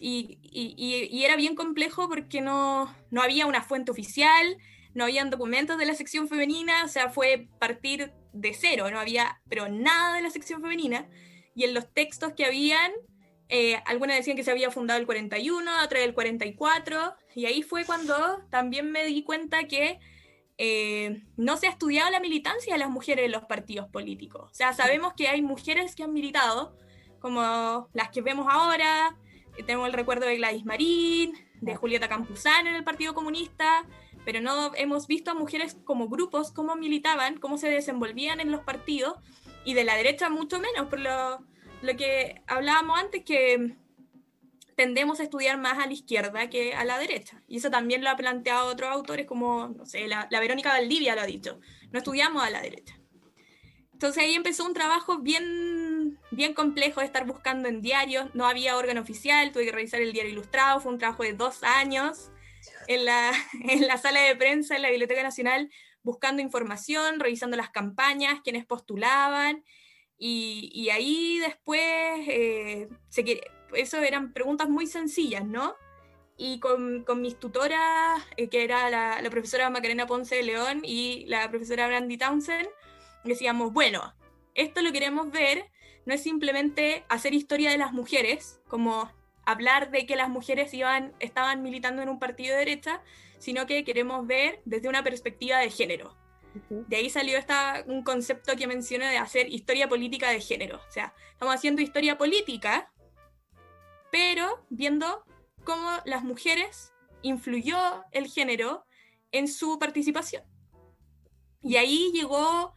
y, 0.00 1.22
era 1.24 1.36
bien 1.36 1.54
complejo 1.54 2.08
porque 2.08 2.40
no, 2.40 2.94
no 3.10 3.22
había 3.22 3.46
una 3.46 3.62
fuente 3.62 3.90
oficial, 3.90 4.56
no 4.94 5.04
habían 5.04 5.30
documentos 5.30 5.78
de 5.78 5.86
la 5.86 5.94
sección 5.94 6.28
femenina, 6.28 6.84
o 6.84 6.88
sea, 6.88 7.10
fue 7.10 7.48
partir 7.58 8.12
de 8.32 8.54
cero, 8.54 8.90
no 8.90 8.98
había, 8.98 9.40
pero 9.48 9.68
nada 9.68 10.16
de 10.16 10.22
la 10.22 10.30
sección 10.30 10.62
femenina. 10.62 11.08
Y 11.54 11.64
en 11.64 11.74
los 11.74 11.92
textos 11.92 12.32
que 12.32 12.46
habían, 12.46 12.92
eh, 13.48 13.80
algunas 13.84 14.16
decían 14.16 14.36
que 14.36 14.44
se 14.44 14.50
había 14.50 14.70
fundado 14.70 14.98
el 14.98 15.06
41, 15.06 15.70
otras 15.84 16.02
el 16.02 16.14
44, 16.14 17.14
y 17.34 17.46
ahí 17.46 17.62
fue 17.62 17.84
cuando 17.84 18.42
también 18.50 18.90
me 18.90 19.04
di 19.04 19.22
cuenta 19.22 19.64
que 19.64 19.98
eh, 20.58 21.22
no 21.36 21.56
se 21.56 21.66
ha 21.66 21.70
estudiado 21.70 22.10
la 22.10 22.20
militancia 22.20 22.72
de 22.72 22.78
las 22.78 22.90
mujeres 22.90 23.26
en 23.26 23.32
los 23.32 23.44
partidos 23.44 23.88
políticos. 23.88 24.50
O 24.50 24.54
sea, 24.54 24.72
sabemos 24.72 25.12
que 25.14 25.28
hay 25.28 25.42
mujeres 25.42 25.94
que 25.94 26.04
han 26.04 26.12
militado, 26.12 26.76
como 27.20 27.88
las 27.92 28.10
que 28.10 28.22
vemos 28.22 28.46
ahora, 28.50 29.16
tenemos 29.66 29.86
el 29.86 29.92
recuerdo 29.92 30.26
de 30.26 30.36
Gladys 30.36 30.64
Marín, 30.64 31.32
de 31.60 31.76
Julieta 31.76 32.08
Campuzano 32.08 32.68
en 32.68 32.76
el 32.76 32.84
Partido 32.84 33.14
Comunista, 33.14 33.86
pero 34.24 34.40
no 34.40 34.72
hemos 34.74 35.06
visto 35.06 35.30
a 35.30 35.34
mujeres 35.34 35.76
como 35.84 36.08
grupos, 36.08 36.52
cómo 36.52 36.76
militaban, 36.76 37.38
cómo 37.38 37.58
se 37.58 37.68
desenvolvían 37.68 38.40
en 38.40 38.50
los 38.50 38.62
partidos, 38.62 39.16
y 39.64 39.74
de 39.74 39.84
la 39.84 39.96
derecha 39.96 40.30
mucho 40.30 40.58
menos, 40.58 40.88
por 40.88 41.00
lo, 41.00 41.44
lo 41.82 41.96
que 41.96 42.42
hablábamos 42.46 42.98
antes, 42.98 43.24
que 43.24 43.76
tendemos 44.76 45.20
a 45.20 45.24
estudiar 45.24 45.58
más 45.58 45.78
a 45.78 45.86
la 45.86 45.92
izquierda 45.92 46.48
que 46.48 46.74
a 46.74 46.84
la 46.84 46.98
derecha. 46.98 47.42
Y 47.46 47.58
eso 47.58 47.70
también 47.70 48.02
lo 48.02 48.10
ha 48.10 48.16
planteado 48.16 48.68
otros 48.68 48.90
autores 48.90 49.26
como, 49.26 49.68
no 49.68 49.84
sé, 49.84 50.08
la, 50.08 50.26
la 50.30 50.40
Verónica 50.40 50.70
Valdivia 50.70 51.14
lo 51.14 51.20
ha 51.20 51.26
dicho, 51.26 51.60
no 51.92 51.98
estudiamos 51.98 52.42
a 52.42 52.50
la 52.50 52.62
derecha. 52.62 52.99
Entonces 54.00 54.22
ahí 54.22 54.34
empezó 54.34 54.64
un 54.64 54.72
trabajo 54.72 55.18
bien, 55.18 56.18
bien 56.30 56.54
complejo 56.54 57.00
de 57.00 57.06
estar 57.06 57.26
buscando 57.26 57.68
en 57.68 57.82
diarios, 57.82 58.34
no 58.34 58.46
había 58.46 58.78
órgano 58.78 59.02
oficial, 59.02 59.52
tuve 59.52 59.66
que 59.66 59.72
revisar 59.72 60.00
el 60.00 60.14
diario 60.14 60.32
ilustrado, 60.32 60.80
fue 60.80 60.90
un 60.90 60.98
trabajo 60.98 61.22
de 61.22 61.34
dos 61.34 61.62
años 61.62 62.30
en 62.88 63.04
la, 63.04 63.30
en 63.68 63.86
la 63.86 63.98
sala 63.98 64.22
de 64.22 64.34
prensa 64.36 64.74
en 64.74 64.80
la 64.80 64.88
Biblioteca 64.88 65.22
Nacional 65.22 65.70
buscando 66.02 66.40
información, 66.40 67.20
revisando 67.20 67.58
las 67.58 67.68
campañas, 67.68 68.40
quienes 68.42 68.64
postulaban, 68.64 69.66
y, 70.16 70.70
y 70.72 70.88
ahí 70.88 71.38
después 71.38 71.82
eh, 72.26 72.88
eso 73.74 73.98
eran 73.98 74.32
preguntas 74.32 74.70
muy 74.70 74.86
sencillas, 74.86 75.44
¿no? 75.44 75.76
Y 76.38 76.58
con, 76.58 77.04
con 77.04 77.20
mis 77.20 77.38
tutoras, 77.38 78.22
eh, 78.38 78.48
que 78.48 78.64
era 78.64 78.88
la, 78.88 79.20
la 79.20 79.28
profesora 79.28 79.68
Macarena 79.68 80.06
Ponce 80.06 80.36
de 80.36 80.42
León 80.44 80.80
y 80.84 81.26
la 81.26 81.50
profesora 81.50 81.86
Brandy 81.86 82.16
Townsend, 82.16 82.66
decíamos, 83.24 83.72
bueno, 83.72 84.14
esto 84.54 84.82
lo 84.82 84.92
queremos 84.92 85.30
ver, 85.30 85.70
no 86.06 86.14
es 86.14 86.22
simplemente 86.22 87.04
hacer 87.08 87.34
historia 87.34 87.70
de 87.70 87.78
las 87.78 87.92
mujeres, 87.92 88.60
como 88.68 89.10
hablar 89.44 89.90
de 89.90 90.06
que 90.06 90.16
las 90.16 90.28
mujeres 90.28 90.72
iban, 90.74 91.14
estaban 91.18 91.62
militando 91.62 92.02
en 92.02 92.08
un 92.08 92.18
partido 92.18 92.52
de 92.52 92.60
derecha, 92.60 93.02
sino 93.38 93.66
que 93.66 93.84
queremos 93.84 94.26
ver 94.26 94.60
desde 94.64 94.88
una 94.88 95.02
perspectiva 95.02 95.58
de 95.58 95.70
género. 95.70 96.16
De 96.68 96.96
ahí 96.96 97.10
salió 97.10 97.38
esta, 97.38 97.84
un 97.86 98.02
concepto 98.02 98.56
que 98.56 98.66
mencioné 98.66 99.08
de 99.08 99.18
hacer 99.18 99.48
historia 99.48 99.88
política 99.88 100.30
de 100.30 100.40
género. 100.40 100.80
O 100.88 100.90
sea, 100.90 101.14
estamos 101.30 101.54
haciendo 101.54 101.80
historia 101.80 102.18
política, 102.18 102.92
pero 104.10 104.66
viendo 104.68 105.24
cómo 105.64 105.90
las 106.04 106.24
mujeres 106.24 106.92
influyó 107.22 108.04
el 108.10 108.26
género 108.26 108.84
en 109.30 109.46
su 109.46 109.78
participación. 109.78 110.42
Y 111.62 111.76
ahí 111.76 112.10
llegó, 112.12 112.74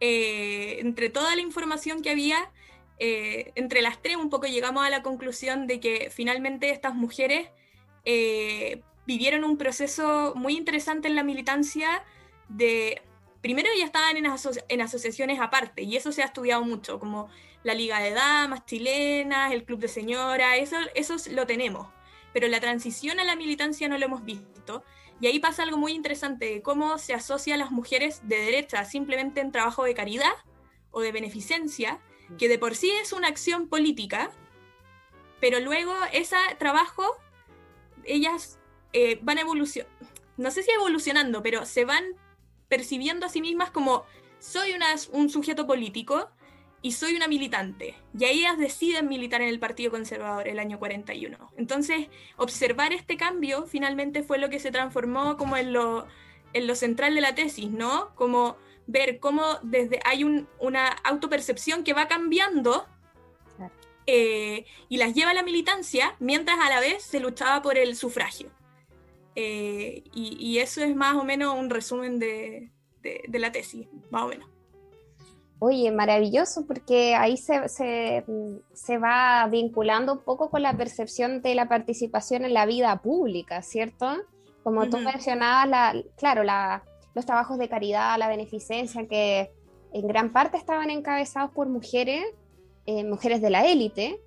eh, 0.00 0.78
entre 0.80 1.10
toda 1.10 1.36
la 1.36 1.42
información 1.42 2.02
que 2.02 2.10
había, 2.10 2.50
eh, 2.98 3.52
entre 3.54 3.80
las 3.82 4.02
tres 4.02 4.16
un 4.16 4.30
poco 4.30 4.46
llegamos 4.46 4.84
a 4.84 4.90
la 4.90 5.02
conclusión 5.02 5.66
de 5.66 5.80
que 5.80 6.10
finalmente 6.10 6.70
estas 6.70 6.94
mujeres 6.94 7.48
eh, 8.04 8.82
vivieron 9.06 9.44
un 9.44 9.56
proceso 9.56 10.32
muy 10.36 10.56
interesante 10.56 11.08
en 11.08 11.16
la 11.16 11.22
militancia 11.22 12.04
de... 12.48 13.02
Primero 13.40 13.70
ya 13.78 13.86
estaban 13.86 14.18
en, 14.18 14.26
aso- 14.26 14.62
en 14.68 14.82
asociaciones 14.82 15.40
aparte 15.40 15.82
y 15.82 15.96
eso 15.96 16.12
se 16.12 16.22
ha 16.22 16.26
estudiado 16.26 16.62
mucho, 16.62 16.98
como 17.00 17.30
la 17.62 17.72
Liga 17.72 17.98
de 17.98 18.10
Damas 18.10 18.66
chilenas, 18.66 19.52
el 19.52 19.64
Club 19.64 19.80
de 19.80 19.88
Señoras, 19.88 20.58
eso, 20.58 20.76
eso 20.94 21.16
lo 21.30 21.46
tenemos. 21.46 21.88
Pero 22.34 22.48
la 22.48 22.60
transición 22.60 23.18
a 23.18 23.24
la 23.24 23.36
militancia 23.36 23.88
no 23.88 23.96
lo 23.96 24.04
hemos 24.04 24.24
visto. 24.24 24.84
Y 25.20 25.26
ahí 25.26 25.38
pasa 25.38 25.62
algo 25.62 25.76
muy 25.76 25.92
interesante, 25.92 26.62
cómo 26.62 26.96
se 26.98 27.12
asocia 27.14 27.54
a 27.54 27.58
las 27.58 27.70
mujeres 27.70 28.20
de 28.26 28.40
derecha 28.40 28.84
simplemente 28.84 29.40
en 29.40 29.52
trabajo 29.52 29.84
de 29.84 29.94
caridad 29.94 30.32
o 30.90 31.00
de 31.02 31.12
beneficencia, 31.12 32.00
que 32.38 32.48
de 32.48 32.58
por 32.58 32.74
sí 32.74 32.90
es 32.90 33.12
una 33.12 33.28
acción 33.28 33.68
política, 33.68 34.30
pero 35.40 35.60
luego 35.60 35.92
ese 36.12 36.36
trabajo, 36.58 37.04
ellas 38.04 38.58
eh, 38.92 39.18
van 39.22 39.38
evolucionando, 39.38 39.94
no 40.36 40.50
sé 40.50 40.62
si 40.62 40.70
evolucionando, 40.70 41.42
pero 41.42 41.66
se 41.66 41.84
van 41.84 42.04
percibiendo 42.68 43.26
a 43.26 43.28
sí 43.28 43.40
mismas 43.40 43.70
como 43.70 44.04
soy 44.38 44.72
una- 44.72 44.94
un 45.12 45.28
sujeto 45.28 45.66
político 45.66 46.30
y 46.82 46.92
soy 46.92 47.14
una 47.14 47.28
militante. 47.28 47.94
Y 48.18 48.24
ahí 48.24 48.38
ellas 48.40 48.58
deciden 48.58 49.08
militar 49.08 49.42
en 49.42 49.48
el 49.48 49.58
Partido 49.60 49.90
Conservador 49.90 50.48
el 50.48 50.58
año 50.58 50.78
41. 50.78 51.50
Entonces, 51.56 52.08
observar 52.36 52.92
este 52.92 53.16
cambio 53.16 53.66
finalmente 53.66 54.22
fue 54.22 54.38
lo 54.38 54.48
que 54.48 54.58
se 54.60 54.70
transformó 54.70 55.36
como 55.36 55.56
en 55.56 55.72
lo, 55.72 56.06
en 56.54 56.66
lo 56.66 56.74
central 56.74 57.14
de 57.14 57.20
la 57.20 57.34
tesis, 57.34 57.70
¿no? 57.70 58.14
Como 58.14 58.56
ver 58.86 59.20
cómo 59.20 59.58
desde 59.62 60.00
hay 60.04 60.24
un- 60.24 60.48
una 60.58 60.88
autopercepción 60.88 61.84
que 61.84 61.92
va 61.92 62.08
cambiando 62.08 62.86
eh, 64.06 64.64
y 64.88 64.96
las 64.96 65.14
lleva 65.14 65.30
a 65.30 65.34
la 65.34 65.42
militancia, 65.44 66.16
mientras 66.18 66.58
a 66.58 66.68
la 66.70 66.80
vez 66.80 67.02
se 67.02 67.20
luchaba 67.20 67.62
por 67.62 67.78
el 67.78 67.94
sufragio. 67.94 68.50
Eh, 69.36 70.02
y, 70.12 70.36
y 70.44 70.58
eso 70.58 70.82
es 70.82 70.96
más 70.96 71.14
o 71.14 71.22
menos 71.24 71.54
un 71.56 71.70
resumen 71.70 72.18
de, 72.18 72.70
de- 73.02 73.22
de 73.28 73.38
la 73.38 73.52
tesis, 73.52 73.86
más 74.10 74.22
o 74.24 74.28
menos. 74.28 74.48
Oye, 75.62 75.90
maravilloso, 75.92 76.66
porque 76.66 77.14
ahí 77.14 77.36
se, 77.36 77.68
se, 77.68 78.24
se 78.72 78.96
va 78.98 79.46
vinculando 79.50 80.14
un 80.14 80.20
poco 80.24 80.50
con 80.50 80.62
la 80.62 80.74
percepción 80.74 81.42
de 81.42 81.54
la 81.54 81.68
participación 81.68 82.46
en 82.46 82.54
la 82.54 82.64
vida 82.64 82.96
pública, 83.02 83.60
¿cierto? 83.60 84.06
Como 84.62 84.88
tú 84.88 84.96
Ujú. 84.96 85.04
mencionabas, 85.04 85.68
la, 85.68 86.02
claro, 86.16 86.44
la- 86.44 86.82
los 87.14 87.26
trabajos 87.26 87.58
de 87.58 87.68
caridad, 87.68 88.18
la 88.18 88.28
beneficencia, 88.28 89.06
que 89.06 89.50
en 89.92 90.06
gran 90.06 90.32
parte 90.32 90.56
estaban 90.56 90.88
encabezados 90.88 91.50
por 91.50 91.68
mujeres, 91.68 92.24
eh, 92.86 93.04
mujeres 93.04 93.42
de 93.42 93.50
la 93.50 93.66
élite. 93.66 94.18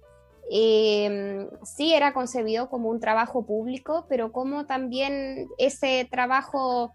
Eh, 0.51 1.47
sí 1.63 1.93
era 1.95 2.13
concebido 2.13 2.69
como 2.69 2.89
un 2.89 2.99
trabajo 2.99 3.43
público, 3.43 4.05
pero 4.07 4.31
como 4.31 4.65
también 4.67 5.47
ese 5.57 6.07
trabajo 6.11 6.93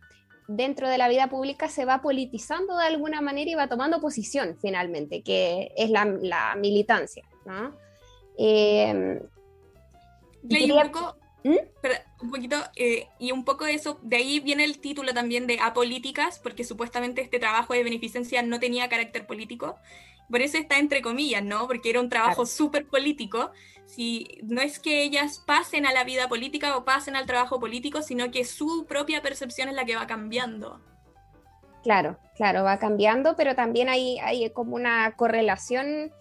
dentro 0.48 0.88
de 0.88 0.98
la 0.98 1.08
vida 1.08 1.28
pública 1.28 1.68
se 1.68 1.84
va 1.84 2.00
politizando 2.00 2.76
de 2.78 2.86
alguna 2.86 3.20
manera 3.20 3.50
y 3.50 3.54
va 3.54 3.68
tomando 3.68 4.00
posición 4.00 4.56
finalmente, 4.60 5.22
que 5.22 5.72
es 5.76 5.90
la, 5.90 6.06
la 6.06 6.56
militancia. 6.56 7.24
¿no? 7.44 7.76
Eh, 8.38 9.20
un 10.42 10.90
poco, 10.90 11.16
¿Mm? 11.44 11.56
perdón, 11.82 12.00
un 12.22 12.30
poquito, 12.30 12.56
eh, 12.76 13.08
y 13.18 13.32
un 13.32 13.44
poco 13.44 13.66
eso, 13.66 13.98
de 14.02 14.16
ahí 14.16 14.40
viene 14.40 14.64
el 14.64 14.78
título 14.80 15.12
también 15.12 15.46
de 15.46 15.60
apolíticas, 15.60 16.38
porque 16.38 16.64
supuestamente 16.64 17.20
este 17.20 17.38
trabajo 17.38 17.74
de 17.74 17.84
beneficencia 17.84 18.42
no 18.42 18.58
tenía 18.58 18.88
carácter 18.88 19.26
político. 19.26 19.76
Por 20.30 20.42
eso 20.42 20.58
está 20.58 20.78
entre 20.78 21.02
comillas, 21.02 21.42
¿no? 21.42 21.66
Porque 21.66 21.90
era 21.90 22.00
un 22.00 22.08
trabajo 22.08 22.42
Claro. 22.42 22.46
súper 22.46 22.86
político. 22.86 23.50
Si, 23.86 24.38
no 24.42 24.60
es 24.60 24.78
que 24.78 25.02
ellas 25.02 25.42
pasen 25.46 25.86
a 25.86 25.92
la 25.92 26.04
vida 26.04 26.28
política 26.28 26.76
o 26.76 26.84
pasen 26.84 27.16
al 27.16 27.26
trabajo 27.26 27.58
político, 27.58 28.02
sino 28.02 28.30
que 28.30 28.44
su 28.44 28.84
propia 28.86 29.22
percepción 29.22 29.68
es 29.68 29.74
la 29.74 29.84
que 29.86 29.96
va 29.96 30.06
cambiando. 30.06 30.80
Claro, 31.82 32.18
claro, 32.36 32.64
va 32.64 32.78
cambiando, 32.78 33.34
pero 33.36 33.54
también 33.54 33.88
hay, 33.88 34.18
hay 34.18 34.50
como 34.50 34.74
una 34.74 35.16
correlación 35.16 36.12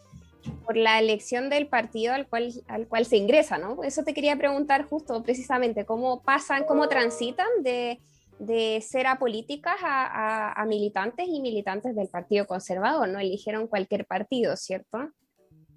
por 0.64 0.78
la 0.78 1.00
elección 1.00 1.50
del 1.50 1.68
partido 1.68 2.14
al 2.14 2.28
cual, 2.28 2.54
al 2.68 2.88
cual 2.88 3.06
se 3.06 3.18
ingresa, 3.18 3.58
¿no? 3.58 3.84
Eso 3.84 4.04
te 4.04 4.14
quería 4.14 4.38
preguntar 4.38 4.86
justo, 4.86 5.22
precisamente, 5.24 5.86
cómo 5.86 6.22
pasan, 6.22 6.64
cómo 6.66 6.88
transitan 6.88 7.48
de, 7.64 8.00
de 8.40 8.82
ser 8.82 9.08
apolíticas 9.08 9.76
a, 9.82 10.06
a, 10.06 10.54
a 10.54 10.66
militantes 10.66 11.28
y 11.28 11.42
militantes 11.42 11.96
del 11.96 12.10
Partido 12.10 12.46
Conservador, 12.46 13.08
¿no? 13.10 13.20
Eligieron 13.20 13.68
cualquier 13.68 14.06
partido, 14.06 14.56
¿cierto? 14.56 14.98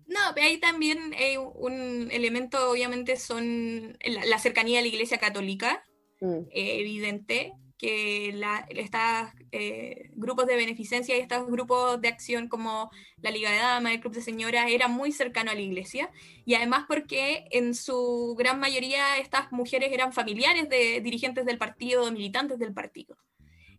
No, 0.07 0.21
pero 0.35 0.47
ahí 0.47 0.59
también 0.59 1.15
eh, 1.19 1.39
un 1.39 2.11
elemento, 2.11 2.71
obviamente, 2.71 3.17
son 3.17 3.97
la, 4.05 4.25
la 4.25 4.39
cercanía 4.39 4.81
a 4.81 4.83
la 4.83 4.89
Iglesia 4.89 5.19
Católica, 5.19 5.85
Mm, 6.21 6.41
eh, 6.51 6.81
evidente 6.81 7.55
que 7.79 8.33
la, 8.35 8.67
estos 9.51 10.17
grupos 10.17 10.47
de 10.47 10.57
beneficencia 10.57 11.17
y 11.17 11.21
estos 11.21 11.47
grupos 11.47 12.01
de 12.01 12.09
acción 12.09 12.49
como 12.49 12.91
la 13.21 13.31
Liga 13.31 13.51
de 13.51 13.59
Damas, 13.59 13.93
el 13.93 14.01
Club 14.01 14.15
de 14.15 14.23
Señoras, 14.23 14.67
eran 14.69 14.93
muy 14.93 15.13
cercanos 15.13 15.53
a 15.53 15.55
la 15.55 15.63
iglesia 15.63 16.11
y 16.45 16.55
además 16.55 16.85
porque 16.87 17.47
en 17.51 17.75
su 17.75 18.35
gran 18.39 18.61
mayoría 18.61 19.19
estas 19.19 19.53
mujeres 19.53 19.93
eran 19.93 20.13
familiares 20.13 20.69
de 20.69 21.01
dirigentes 21.01 21.45
del 21.45 21.59
partido, 21.59 22.11
militantes 22.13 22.59
del 22.59 22.73
partido. 22.73 23.17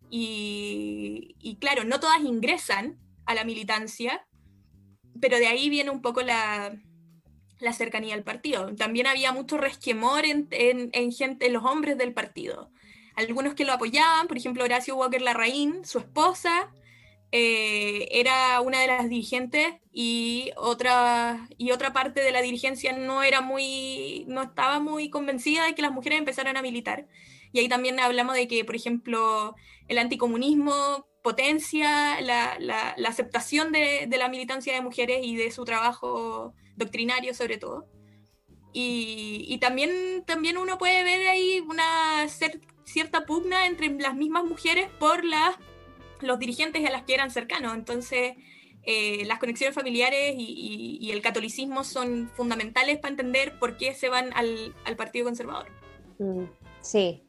Y, 0.09 1.35
y 1.39 1.55
claro, 1.55 1.85
no 1.85 1.99
todas 1.99 2.21
ingresan 2.21 2.99
a 3.25 3.33
la 3.33 3.45
militancia, 3.45 4.25
pero 5.21 5.37
de 5.37 5.47
ahí 5.47 5.69
viene 5.69 5.89
un 5.89 6.01
poco 6.01 6.21
la, 6.21 6.77
la 7.59 7.73
cercanía 7.73 8.15
al 8.15 8.23
partido. 8.23 8.75
También 8.75 9.07
había 9.07 9.31
mucho 9.31 9.57
resquemor 9.57 10.25
en, 10.25 10.47
en, 10.51 10.89
en 10.93 11.11
gente, 11.11 11.45
en 11.45 11.53
los 11.53 11.63
hombres 11.63 11.97
del 11.97 12.13
partido. 12.13 12.71
Algunos 13.15 13.53
que 13.55 13.65
lo 13.65 13.73
apoyaban, 13.73 14.27
por 14.27 14.37
ejemplo, 14.37 14.63
Horacio 14.63 14.95
Walker 14.95 15.21
Larraín, 15.21 15.83
su 15.85 15.99
esposa, 15.99 16.71
eh, 17.31 18.07
era 18.11 18.59
una 18.61 18.79
de 18.81 18.87
las 18.87 19.09
dirigentes 19.09 19.75
y 19.93 20.51
otra, 20.57 21.47
y 21.57 21.71
otra 21.71 21.93
parte 21.93 22.21
de 22.21 22.31
la 22.31 22.41
dirigencia 22.41 22.91
no, 22.97 23.23
era 23.23 23.41
muy, 23.41 24.25
no 24.27 24.41
estaba 24.43 24.79
muy 24.79 25.09
convencida 25.09 25.65
de 25.65 25.75
que 25.75 25.81
las 25.81 25.91
mujeres 25.93 26.19
empezaran 26.19 26.57
a 26.57 26.61
militar. 26.61 27.07
Y 27.53 27.59
ahí 27.59 27.67
también 27.69 27.99
hablamos 27.99 28.35
de 28.35 28.47
que, 28.47 28.63
por 28.65 28.75
ejemplo, 28.75 29.55
el 29.87 29.97
anticomunismo 29.97 31.05
potencia 31.23 32.19
la, 32.21 32.57
la- 32.59 32.93
la 32.97 33.09
aceptación 33.09 33.71
de, 33.71 34.05
de 34.07 34.17
la 34.17 34.29
militancia 34.29 34.73
de 34.73 34.81
mujeres 34.81 35.19
y 35.23 35.35
de 35.35 35.51
su 35.51 35.65
trabajo 35.65 36.53
doctrinario 36.77 37.33
sobre 37.33 37.57
todo. 37.57 37.85
Y, 38.73 39.45
y 39.49 39.57
también, 39.59 40.23
también 40.25 40.57
uno 40.57 40.77
puede 40.77 41.03
ver 41.03 41.27
ahí 41.27 41.59
una 41.67 42.23
cer- 42.25 42.61
cierta 42.91 43.25
pugna 43.25 43.65
entre 43.65 43.89
las 43.89 44.15
mismas 44.15 44.43
mujeres 44.43 44.89
por 44.99 45.23
las, 45.25 45.55
los 46.21 46.37
dirigentes 46.39 46.85
a 46.85 46.91
las 46.91 47.03
que 47.03 47.13
eran 47.13 47.31
cercanos. 47.31 47.73
Entonces, 47.73 48.33
eh, 48.83 49.23
las 49.25 49.39
conexiones 49.39 49.75
familiares 49.75 50.35
y, 50.37 51.09
el 51.11 51.21
catolicismo 51.21 51.83
son 51.83 52.29
fundamentales 52.35 52.97
para 52.99 53.11
entender 53.11 53.59
por 53.59 53.77
qué 53.77 53.93
se 53.93 54.09
van 54.09 54.31
al, 54.33 54.73
al 54.85 54.95
Partido 54.95 55.25
Conservador. 55.25 55.67
Mm, 56.19 56.45
Sí. 56.81 57.23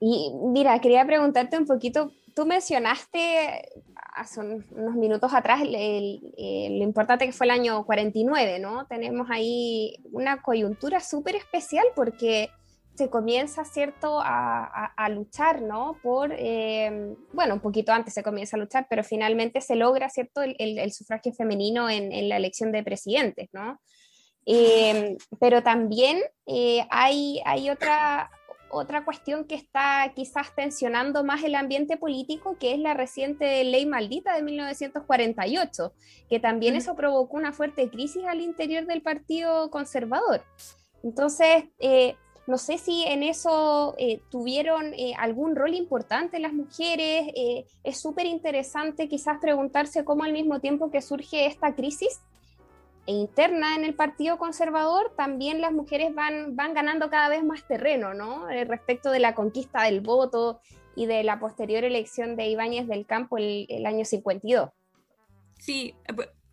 Y 0.00 0.30
mira, 0.52 0.78
quería 0.80 1.04
preguntarte 1.06 1.56
un 1.58 1.66
poquito, 1.66 2.12
tú 2.34 2.44
mencionaste 2.44 3.62
hace 4.14 4.40
un- 4.40 4.64
unos 4.70 4.94
minutos 4.94 5.32
atrás 5.34 5.62
eh, 5.64 6.68
lo 6.70 6.84
importante 6.84 7.26
que 7.26 7.32
fue 7.32 7.46
el 7.46 7.50
año 7.50 7.84
49, 7.84 8.58
¿no? 8.58 8.86
Tenemos 8.86 9.28
ahí 9.30 9.96
una 10.12 10.40
coyuntura 10.42 11.00
súper 11.00 11.36
especial 11.36 11.84
porque 11.94 12.50
se 12.96 13.10
comienza, 13.10 13.64
¿cierto?, 13.64 14.20
a, 14.20 14.64
a- 14.64 14.92
a 14.96 15.08
luchar, 15.08 15.62
¿no? 15.62 15.98
Por, 16.02 16.32
eh, 16.32 17.14
bueno, 17.32 17.54
un 17.54 17.60
poquito 17.60 17.92
antes 17.92 18.14
se 18.14 18.22
comienza 18.22 18.56
a 18.56 18.60
luchar, 18.60 18.86
pero 18.88 19.04
finalmente 19.04 19.60
se 19.60 19.76
logra, 19.76 20.08
¿cierto?, 20.08 20.42
el, 20.42 20.56
el- 20.58 20.78
el 20.78 20.92
sufragio 20.92 21.32
femenino 21.32 21.88
en, 21.90 22.12
en 22.12 22.28
la 22.28 22.36
elección 22.36 22.72
de 22.72 22.82
presidentes, 22.82 23.48
¿no? 23.52 23.80
Eh, 24.46 25.16
pero 25.40 25.62
también 25.62 26.20
eh, 26.46 26.86
hay, 26.90 27.40
hay 27.44 27.68
otra, 27.68 28.30
otra 28.70 29.04
cuestión 29.04 29.44
que 29.44 29.56
está 29.56 30.12
quizás 30.14 30.54
tensionando 30.54 31.24
más 31.24 31.42
el 31.42 31.56
ambiente 31.56 31.96
político, 31.96 32.56
que 32.58 32.72
es 32.72 32.78
la 32.78 32.94
reciente 32.94 33.64
ley 33.64 33.86
maldita 33.86 34.34
de 34.36 34.42
1948, 34.42 35.92
que 36.30 36.38
también 36.40 36.76
eso 36.76 36.94
provocó 36.94 37.36
una 37.36 37.52
fuerte 37.52 37.90
crisis 37.90 38.24
al 38.26 38.40
interior 38.40 38.86
del 38.86 39.02
Partido 39.02 39.70
Conservador. 39.70 40.44
Entonces, 41.02 41.64
eh, 41.78 42.14
no 42.46 42.58
sé 42.58 42.78
si 42.78 43.02
en 43.02 43.22
eso 43.22 43.94
eh, 43.98 44.20
tuvieron 44.30 44.94
eh, 44.94 45.14
algún 45.18 45.56
rol 45.56 45.74
importante 45.74 46.38
las 46.38 46.52
mujeres. 46.52 47.32
eh, 47.34 47.66
es 47.82 48.00
súper 48.00 48.26
interesante 48.26 49.08
quizás 49.08 49.38
preguntarse 49.40 50.04
cómo 50.04 50.22
al 50.22 50.32
mismo 50.32 50.60
tiempo 50.60 50.90
que 50.90 51.02
surge 51.02 51.46
esta 51.46 51.74
crisis, 51.74 52.20
interna 53.06 53.76
en 53.76 53.84
el 53.84 53.94
Partido 53.94 54.38
Conservador, 54.38 55.12
también 55.16 55.60
las 55.60 55.72
mujeres 55.72 56.14
van, 56.14 56.56
van 56.56 56.74
ganando 56.74 57.08
cada 57.10 57.28
vez 57.28 57.44
más 57.44 57.66
terreno, 57.66 58.14
¿no? 58.14 58.46
Respecto 58.48 59.10
de 59.10 59.20
la 59.20 59.34
conquista 59.34 59.84
del 59.84 60.00
voto 60.00 60.60
y 60.96 61.06
de 61.06 61.22
la 61.22 61.38
posterior 61.38 61.84
elección 61.84 62.36
de 62.36 62.46
Ibáñez 62.46 62.88
del 62.88 63.06
Campo 63.06 63.38
el, 63.38 63.66
el 63.68 63.86
año 63.86 64.04
52. 64.04 64.70
Sí, 65.58 65.94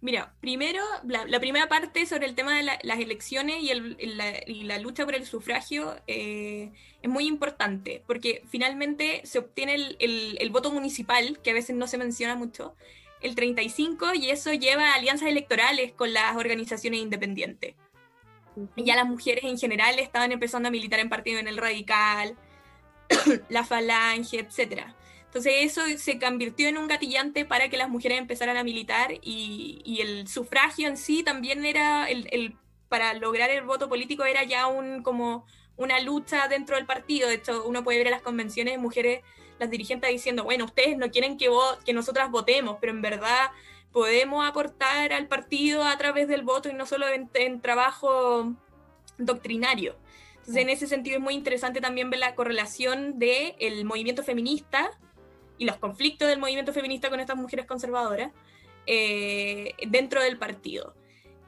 mira, 0.04 0.34
primero, 0.42 0.84
la, 1.08 1.26
la 1.26 1.40
primera 1.40 1.68
parte 1.70 2.06
sobre 2.06 2.28
el 2.28 2.36
tema 2.36 2.56
de 2.56 2.64
la- 2.64 2.78
las 2.84 3.00
elecciones 3.00 3.64
y, 3.64 3.70
el- 3.72 3.98
la, 4.18 4.34
y 4.46 4.64
la 4.64 4.78
lucha 4.78 5.06
por 5.06 5.16
el 5.16 5.26
sufragio 5.26 5.96
eh, 6.08 6.72
es 7.02 7.10
muy 7.10 7.26
importante, 7.26 8.04
porque 8.06 8.44
finalmente 8.50 9.22
se 9.24 9.40
obtiene 9.40 9.76
el, 9.76 9.96
el- 10.00 10.38
el 10.40 10.50
voto 10.52 10.72
municipal, 10.72 11.40
que 11.42 11.52
a 11.52 11.54
veces 11.54 11.76
no 11.76 11.88
se 11.88 11.98
menciona 11.98 12.36
mucho, 12.36 12.76
el 13.22 13.36
35, 13.36 14.14
y 14.16 14.30
eso 14.30 14.52
lleva 14.54 14.92
a 14.92 14.96
alianzas 14.96 15.30
electorales 15.30 15.94
con 15.94 16.12
las 16.12 16.36
organizaciones 16.36 17.00
independientes. 17.00 17.74
Ya 18.76 18.96
las 18.98 19.08
mujeres 19.08 19.46
en 19.46 19.58
general 19.58 19.98
estaban 20.00 20.32
empezando 20.34 20.68
a 20.68 20.72
militar 20.72 21.00
en 21.00 21.10
partido 21.10 21.40
en 21.40 21.48
el 21.48 21.58
radical, 21.58 22.36
la 23.50 23.64
falange, 23.64 24.40
etcétera. 24.40 24.96
Entonces 25.34 25.54
eso 25.62 25.82
se 25.98 26.20
convirtió 26.20 26.68
en 26.68 26.78
un 26.78 26.88
gatillante 26.88 27.44
para 27.44 27.68
que 27.68 27.76
las 27.76 27.90
mujeres 27.90 28.20
empezaran 28.20 28.56
a 28.56 28.64
militar 28.64 29.14
y, 29.24 30.00
el 30.00 30.28
sufragio 30.28 30.88
en 30.88 30.96
sí 30.96 31.24
también 31.24 31.66
era, 31.66 32.08
el, 32.08 32.56
para 32.88 33.16
lograr 33.16 33.50
el 33.50 33.64
voto 33.64 33.90
político 33.90 34.26
era 34.26 34.44
ya 34.44 34.68
un, 34.68 35.02
como 35.02 35.48
una 35.76 36.00
lucha 36.02 36.48
dentro 36.48 36.76
del 36.76 36.86
partido. 36.86 37.30
De 37.30 37.34
hecho, 37.34 37.66
uno 37.66 37.84
puede 37.84 37.98
ver 37.98 38.10
a 38.10 38.12
las 38.12 38.22
convenciones 38.22 38.76
de 38.76 38.78
mujeres, 38.78 39.24
las 39.58 39.72
dirigentes 39.72 40.12
diciendo, 40.12 40.44
bueno, 40.44 40.66
ustedes 40.66 41.00
no 41.00 41.10
quieren 41.10 41.40
que, 41.40 41.50
vo- 41.50 41.80
que 41.84 41.94
nosotras 41.94 42.30
votemos, 42.30 42.78
pero 42.80 42.92
en 42.94 43.02
verdad 43.02 43.50
podemos 43.92 44.48
aportar 44.48 45.14
al 45.14 45.28
partido 45.28 45.84
a 45.84 45.98
través 45.98 46.28
del 46.28 46.44
voto 46.44 46.70
y 46.70 46.74
no 46.74 46.86
solo 46.86 47.08
en, 47.08 47.28
en 47.34 47.60
trabajo 47.60 48.54
doctrinario. 49.18 49.96
Entonces, 50.42 50.58
en 50.62 50.70
ese 50.70 50.86
sentido 50.86 51.18
es 51.18 51.24
muy 51.24 51.34
interesante 51.34 51.82
también 51.82 52.12
ver 52.12 52.20
la 52.20 52.36
correlación 52.36 53.18
del 53.18 53.56
el 53.58 53.84
movimiento 53.84 54.22
feminista 54.22 54.92
y 55.58 55.66
los 55.66 55.78
conflictos 55.78 56.28
del 56.28 56.40
movimiento 56.40 56.74
feminista 56.74 57.10
con 57.10 57.20
estas 57.20 57.38
mujeres 57.38 57.66
conservadoras 57.66 58.32
eh, 58.86 59.76
dentro 59.88 60.22
del 60.22 60.38
partido. 60.38 60.94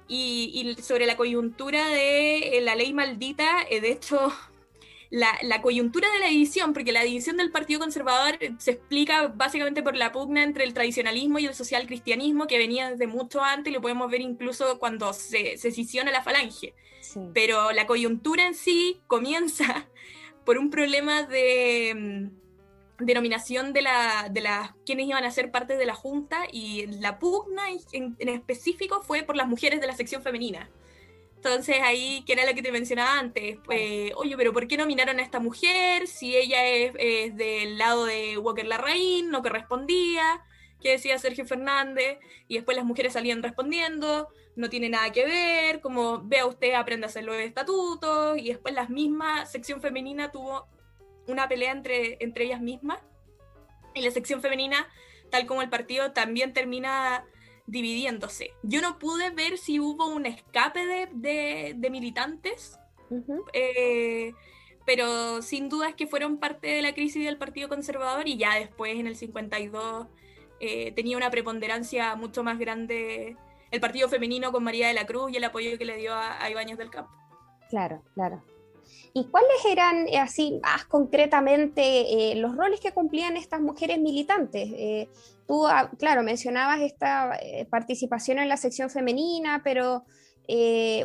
Y, 0.07 0.51
y 0.53 0.81
sobre 0.81 1.07
la 1.07 1.17
coyuntura 1.17 1.87
de 1.89 2.57
eh, 2.57 2.61
la 2.61 2.75
ley 2.75 2.93
maldita, 2.93 3.63
eh, 3.69 3.81
de 3.81 3.91
hecho, 3.91 4.31
la, 5.09 5.29
la 5.41 5.61
coyuntura 5.61 6.11
de 6.11 6.19
la 6.19 6.27
división, 6.27 6.73
porque 6.73 6.91
la 6.91 7.03
división 7.03 7.37
del 7.37 7.51
Partido 7.51 7.79
Conservador 7.79 8.37
eh, 8.39 8.53
se 8.59 8.71
explica 8.71 9.27
básicamente 9.27 9.81
por 9.81 9.95
la 9.95 10.11
pugna 10.11 10.43
entre 10.43 10.63
el 10.63 10.73
tradicionalismo 10.73 11.39
y 11.39 11.45
el 11.47 11.55
social 11.55 11.87
cristianismo 11.87 12.47
que 12.47 12.57
venía 12.57 12.91
desde 12.91 13.07
mucho 13.07 13.43
antes, 13.43 13.73
lo 13.73 13.81
podemos 13.81 14.11
ver 14.11 14.21
incluso 14.21 14.77
cuando 14.77 15.11
se, 15.13 15.57
se 15.57 15.71
scisiona 15.71 16.11
la 16.11 16.23
falange 16.23 16.73
Sí. 17.05 17.19
pero 17.35 17.71
la 17.71 17.85
coyuntura 17.85 18.47
en 18.47 18.55
sí 18.55 18.99
comienza 19.05 19.87
por 20.43 20.57
un 20.57 20.71
problema 20.71 21.21
de 21.21 21.93
mm, 21.95 22.44
denominación 22.99 23.73
de, 23.73 23.81
la, 23.81 24.29
de 24.31 24.41
las 24.41 24.71
quienes 24.86 25.08
iban 25.08 25.23
a 25.23 25.31
ser 25.31 25.51
parte 25.51 25.77
de 25.77 25.86
la 25.86 25.95
Junta 25.95 26.43
y 26.51 26.88
la 26.88 27.19
pugna 27.19 27.63
en, 27.91 28.15
en 28.19 28.29
específico 28.29 29.01
fue 29.01 29.23
por 29.23 29.36
las 29.36 29.47
mujeres 29.47 29.81
de 29.81 29.88
la 29.88 29.95
sección 29.95 30.21
femenina. 30.21 30.69
Entonces 31.36 31.77
ahí, 31.84 32.23
que 32.25 32.34
era 32.34 32.45
lo 32.45 32.55
que 32.55 32.63
te 32.63 32.71
mencionaba 32.71 33.19
antes, 33.19 33.60
pues, 33.63 34.12
oye, 34.15 34.36
pero 34.36 34.51
¿por 34.51 34.67
qué 34.67 34.77
nominaron 34.77 35.19
a 35.19 35.21
esta 35.21 35.39
mujer 35.39 36.08
si 36.08 36.36
ella 36.36 36.65
es, 36.65 36.93
es 36.97 37.36
del 37.36 37.77
lado 37.77 38.05
de 38.05 38.39
Walker 38.39 38.65
Larraín, 38.65 39.29
no 39.29 39.43
correspondía? 39.43 40.41
¿Qué 40.81 40.91
decía 40.91 41.19
Sergio 41.19 41.45
Fernández? 41.45 42.17
Y 42.47 42.55
después 42.55 42.75
las 42.75 42.86
mujeres 42.86 43.13
salían 43.13 43.43
respondiendo, 43.43 44.27
no 44.55 44.69
tiene 44.69 44.89
nada 44.89 45.12
que 45.12 45.25
ver, 45.25 45.81
como 45.81 46.23
vea 46.23 46.47
usted, 46.47 46.73
aprende 46.73 47.05
a 47.05 47.10
hacer 47.10 47.23
los 47.23 47.36
estatutos, 47.36 48.39
y 48.39 48.49
después 48.49 48.73
la 48.73 48.88
misma 48.88 49.45
sección 49.45 49.81
femenina 49.81 50.31
tuvo 50.31 50.67
una 51.27 51.47
pelea 51.47 51.71
entre, 51.71 52.17
entre 52.23 52.45
ellas 52.45 52.61
mismas, 52.61 52.99
y 53.93 54.01
la 54.01 54.11
sección 54.11 54.41
femenina, 54.41 54.88
tal 55.31 55.45
como 55.45 55.61
el 55.61 55.69
partido, 55.69 56.11
también 56.11 56.53
termina 56.53 57.25
dividiéndose. 57.67 58.51
Yo 58.61 58.81
no 58.81 58.99
pude 58.99 59.29
ver 59.31 59.57
si 59.57 59.79
hubo 59.79 60.07
un 60.07 60.25
escape 60.25 60.85
de, 60.85 61.07
de- 61.13 61.73
de 61.77 61.89
militantes, 61.89 62.77
eh, 63.53 64.33
pero 64.85 65.41
sin 65.41 65.69
duda 65.69 65.89
es 65.89 65.95
que 65.95 66.05
fueron 66.07 66.38
parte 66.38 66.67
de 66.67 66.81
la 66.81 66.93
crisis 66.93 67.25
del 67.25 67.38
Partido 67.38 67.69
Conservador 67.69 68.27
y 68.27 68.38
ya 68.38 68.55
después, 68.55 68.95
en 68.99 69.07
el 69.07 69.15
52, 69.15 70.07
eh, 70.59 70.91
tenía 70.91 71.17
una 71.17 71.31
preponderancia 71.31 72.15
mucho 72.15 72.43
más 72.43 72.59
grande 72.59 73.35
el 73.71 73.81
partido 73.81 74.07
femenino 74.07 74.51
con 74.51 74.63
María 74.63 74.88
de 74.88 74.93
la 74.93 75.05
Cruz 75.05 75.31
y 75.31 75.38
el 75.38 75.43
apoyo 75.43 75.77
que 75.77 75.85
le 75.85 75.97
dio 75.97 76.13
a, 76.13 76.41
a 76.41 76.49
Ibáñez 76.49 76.77
del 76.77 76.89
Campo. 76.91 77.11
Claro, 77.69 78.03
claro. 78.13 78.43
¿Y 79.17 79.23
cuáles 79.28 79.63
eran, 79.65 80.10
eh, 80.10 80.17
así 80.17 80.60
más 80.62 80.84
concretamente, 80.84 81.82
eh, 81.82 82.36
los 82.36 82.58
roles 82.58 82.82
que 82.82 82.91
cumplían 82.91 83.38
estas 83.38 83.62
mujeres 83.62 83.97
militantes? 83.97 84.69
Eh, 84.75 85.08
tú, 85.47 85.65
ah, 85.67 85.89
claro, 85.97 86.21
mencionabas 86.21 86.82
esta 86.82 87.39
participación 87.69 88.39
en 88.39 88.49
la 88.49 88.58
sección 88.58 88.89
femenina, 88.89 89.62
pero 89.63 90.04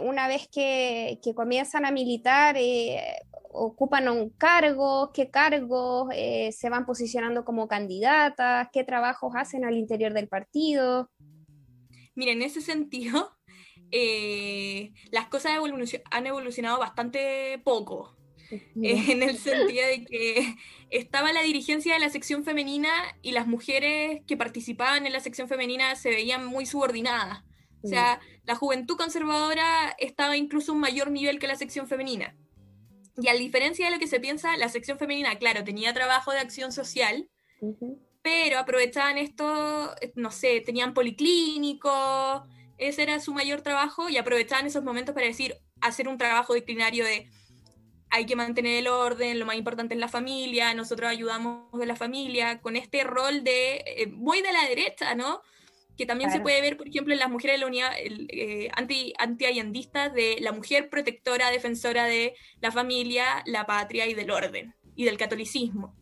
una 0.03 0.27
vez 0.27 0.49
que, 0.49 1.21
que 1.23 1.35
comienzan 1.35 1.87
a 1.87 1.93
militar, 1.93 2.57
ocupan 3.53 4.09
un 4.09 4.31
cargo, 4.31 5.13
qué 5.15 5.31
cargos 5.31 6.13
se 6.13 6.69
van 6.69 6.85
posicionando 6.85 7.45
como 7.45 7.69
candidatas, 7.69 8.69
qué 8.73 8.83
trabajos 8.83 9.33
hacen 9.37 9.65
al 9.65 9.77
interior 9.77 10.13
del 10.13 10.27
partido. 10.27 11.11
Mira, 12.17 12.33
en 12.33 12.43
ese 12.43 12.61
sentido, 12.61 13.31
eh, 13.91 14.93
las 15.11 15.27
cosas 15.27 15.53
han 16.11 16.27
evolucionado 16.27 16.79
bastante 16.79 17.61
poco. 17.65 18.17
Eh, 18.51 19.13
en 19.13 19.23
el 19.23 19.39
sentido 19.39 19.87
de 19.87 20.05
que 20.05 20.57
estaba 20.91 21.33
la 21.33 21.43
dirigencia 21.43 21.95
de 21.95 22.01
la 22.01 22.11
sección 22.11 22.45
femenina 22.45 22.91
y 23.23 23.33
las 23.33 23.47
mujeres 23.47 24.23
que 24.27 24.37
participaban 24.37 25.07
en 25.07 25.13
la 25.13 25.21
sección 25.21 25.49
femenina 25.49 25.95
se 25.95 26.11
veían 26.11 26.47
muy 26.47 26.67
subordinadas. 26.67 27.45
O 27.83 27.89
sea, 27.89 28.21
la 28.45 28.57
juventud 28.57 28.97
conservadora 28.97 29.95
estaba 29.99 30.37
incluso 30.37 30.73
a 30.73 30.75
un 30.75 30.81
mayor 30.81 31.11
nivel 31.11 31.39
que 31.39 31.47
la 31.47 31.57
sección 31.57 31.89
femenina. 31.89 32.37
Y 33.17 33.29
a 33.29 33.35
diferencia 33.35 33.87
de 33.87 33.93
lo 33.93 33.99
que 33.99 34.07
se 34.07 34.21
piensa, 34.21 34.57
la 34.57 34.69
sección 34.69 34.99
femenina, 34.99 35.39
claro, 35.39 35.65
tenía 35.65 35.95
trabajo 35.95 36.33
de 36.33 36.41
acción 36.41 36.73
social, 36.73 37.29
pero 38.23 38.59
aprovechaban 38.59 39.17
esto, 39.17 39.95
no 40.15 40.31
sé, 40.31 40.61
tenían 40.61 40.93
policlínicos, 40.93 42.43
ese 42.81 43.03
era 43.03 43.21
su 43.21 43.33
mayor 43.33 43.63
trabajo 43.63 44.09
y 44.09 44.17
aprovechaban 44.17 44.67
esos 44.67 44.83
momentos 44.83 45.15
para 45.15 45.27
decir, 45.27 45.57
hacer 45.81 46.09
un 46.09 46.19
trabajo 46.19 46.55
disciplinario 46.55 47.05
de 47.05 47.29
hay 48.11 48.27
que 48.27 48.35
mantener 48.35 48.79
el 48.79 48.89
orden, 48.89 49.39
lo 49.39 49.47
más 49.47 49.57
importante 49.57 49.95
es 49.95 50.01
la 50.01 50.09
familia, 50.09 50.75
nosotros 50.75 51.09
ayudamos 51.09 51.71
de 51.79 51.87
la 51.87 51.95
familia, 51.95 52.61
con 52.61 52.75
este 52.75 53.05
rol 53.05 53.45
de, 53.45 53.85
eh, 53.87 54.07
muy 54.09 54.43
de 54.43 54.53
la 54.53 54.67
derecha, 54.69 55.15
¿no? 55.15 55.43
Que 55.97 56.07
también 56.07 56.33
se 56.33 56.41
puede 56.41 56.61
ver, 56.61 56.77
por 56.77 56.89
ejemplo, 56.89 57.13
en 57.13 57.21
las 57.21 57.31
mujeres 57.31 57.55
de 57.55 57.61
la 57.61 57.67
unidad 57.67 57.93
eh, 57.99 58.69
anti, 58.75 59.13
anti-allendistas 59.19 60.13
de 60.13 60.39
la 60.41 60.51
mujer 60.51 60.89
protectora, 60.89 61.51
defensora 61.51 62.07
de 62.07 62.35
la 62.61 62.73
familia, 62.73 63.43
la 63.47 63.65
patria 63.65 64.07
y 64.07 64.15
del 64.15 64.31
orden, 64.33 64.75
y 64.97 65.05
del 65.05 65.17
catolicismo. 65.19 65.95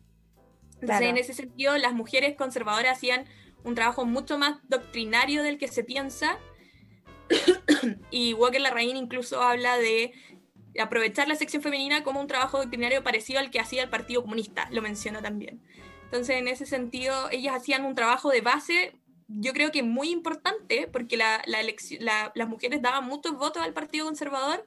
Entonces, 0.81 0.97
Claro. 0.97 1.05
en 1.05 1.17
ese 1.17 1.33
sentido, 1.33 1.77
las 1.77 1.93
mujeres 1.93 2.35
conservadoras 2.37 2.97
hacían 2.97 3.25
un 3.63 3.75
trabajo 3.75 4.05
mucho 4.05 4.37
más 4.37 4.59
doctrinario 4.63 5.43
del 5.43 5.57
que 5.57 5.67
se 5.67 5.83
piensa. 5.83 6.39
y 8.11 8.33
Walker 8.33 8.61
Larraín 8.61 8.97
incluso 8.97 9.41
habla 9.41 9.77
de 9.77 10.13
aprovechar 10.79 11.27
la 11.27 11.35
sección 11.35 11.61
femenina 11.61 12.03
como 12.03 12.21
un 12.21 12.27
trabajo 12.27 12.57
doctrinario 12.59 13.03
parecido 13.03 13.39
al 13.39 13.49
que 13.51 13.59
hacía 13.59 13.83
el 13.83 13.89
Partido 13.89 14.21
Comunista, 14.21 14.67
lo 14.71 14.81
menciona 14.81 15.21
también. 15.21 15.61
Entonces, 16.05 16.37
en 16.37 16.47
ese 16.47 16.65
sentido, 16.65 17.29
ellas 17.31 17.55
hacían 17.55 17.85
un 17.85 17.95
trabajo 17.95 18.29
de 18.29 18.41
base, 18.41 18.93
yo 19.27 19.53
creo 19.53 19.71
que 19.71 19.83
muy 19.83 20.09
importante, 20.09 20.87
porque 20.91 21.17
la, 21.17 21.41
la 21.45 21.59
la- 21.99 22.31
las 22.33 22.47
mujeres 22.47 22.81
daban 22.81 23.05
muchos 23.05 23.33
votos 23.37 23.61
al 23.61 23.73
Partido 23.73 24.05
Conservador, 24.05 24.65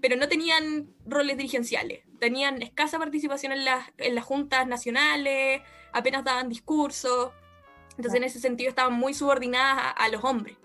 pero 0.00 0.16
no 0.16 0.28
tenían 0.28 0.88
roles 1.04 1.36
dirigenciales, 1.36 2.00
tenían 2.18 2.62
escasa 2.62 2.98
participación 2.98 3.52
en 3.52 3.64
las, 3.64 3.86
en 3.98 4.14
las 4.14 4.24
juntas 4.24 4.66
nacionales, 4.66 5.60
apenas 5.92 6.24
daban 6.24 6.48
discursos, 6.48 7.32
entonces 7.90 8.14
en 8.14 8.24
ese 8.24 8.40
sentido 8.40 8.70
estaban 8.70 8.94
muy 8.94 9.12
subordinadas 9.14 9.76
a, 9.78 9.90
a 9.90 10.08
los 10.08 10.24
hombres. 10.24 10.56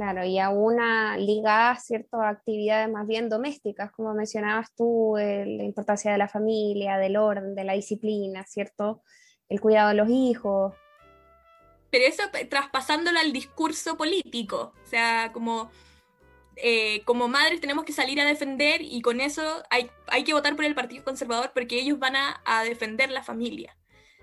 Claro, 0.00 0.24
y 0.24 0.38
a 0.38 0.48
una 0.48 1.18
ligada, 1.18 1.76
a 2.12 2.28
actividades 2.30 2.90
más 2.90 3.06
bien 3.06 3.28
domésticas, 3.28 3.92
como 3.92 4.14
mencionabas 4.14 4.74
tú, 4.74 5.18
el- 5.18 5.58
la 5.58 5.64
importancia 5.64 6.10
de 6.10 6.16
la 6.16 6.26
familia, 6.26 6.96
del 6.96 7.18
orden, 7.18 7.54
de 7.54 7.64
la 7.64 7.74
disciplina, 7.74 8.42
¿cierto? 8.46 9.02
El 9.50 9.60
cuidado 9.60 9.90
de 9.90 9.96
los 9.96 10.08
hijos. 10.08 10.72
Pero 11.90 12.06
eso 12.06 12.22
eh, 12.32 12.46
traspasándolo 12.46 13.18
al 13.18 13.30
discurso 13.34 13.98
político, 13.98 14.72
o 14.82 14.86
sea, 14.86 15.32
como, 15.34 15.70
eh, 16.56 17.02
como 17.04 17.28
madres 17.28 17.60
tenemos 17.60 17.84
que 17.84 17.92
salir 17.92 18.18
a 18.22 18.24
defender 18.24 18.80
y 18.80 19.02
con 19.02 19.20
eso 19.20 19.62
hay, 19.68 19.90
hay 20.06 20.24
que 20.24 20.32
votar 20.32 20.56
por 20.56 20.64
el 20.64 20.74
Partido 20.74 21.04
Conservador 21.04 21.50
porque 21.52 21.78
ellos 21.78 21.98
van 21.98 22.16
a, 22.16 22.40
a 22.46 22.64
defender 22.64 23.10
la 23.10 23.22
familia. 23.22 23.76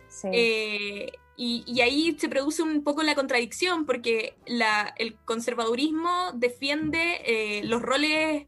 Sí, 0.10 0.28
Eh, 0.34 1.12
y, 1.38 1.64
y 1.68 1.82
ahí 1.82 2.18
se 2.20 2.28
produce 2.30 2.64
un 2.64 2.84
poco 2.84 3.04
la 3.04 3.16
contradicción, 3.16 3.86
porque 3.86 4.36
la- 4.48 4.94
el 4.98 5.16
conservadurismo 5.24 6.32
defiende 6.34 7.22
eh, 7.26 7.64
los 7.64 7.82
roles 7.82 8.48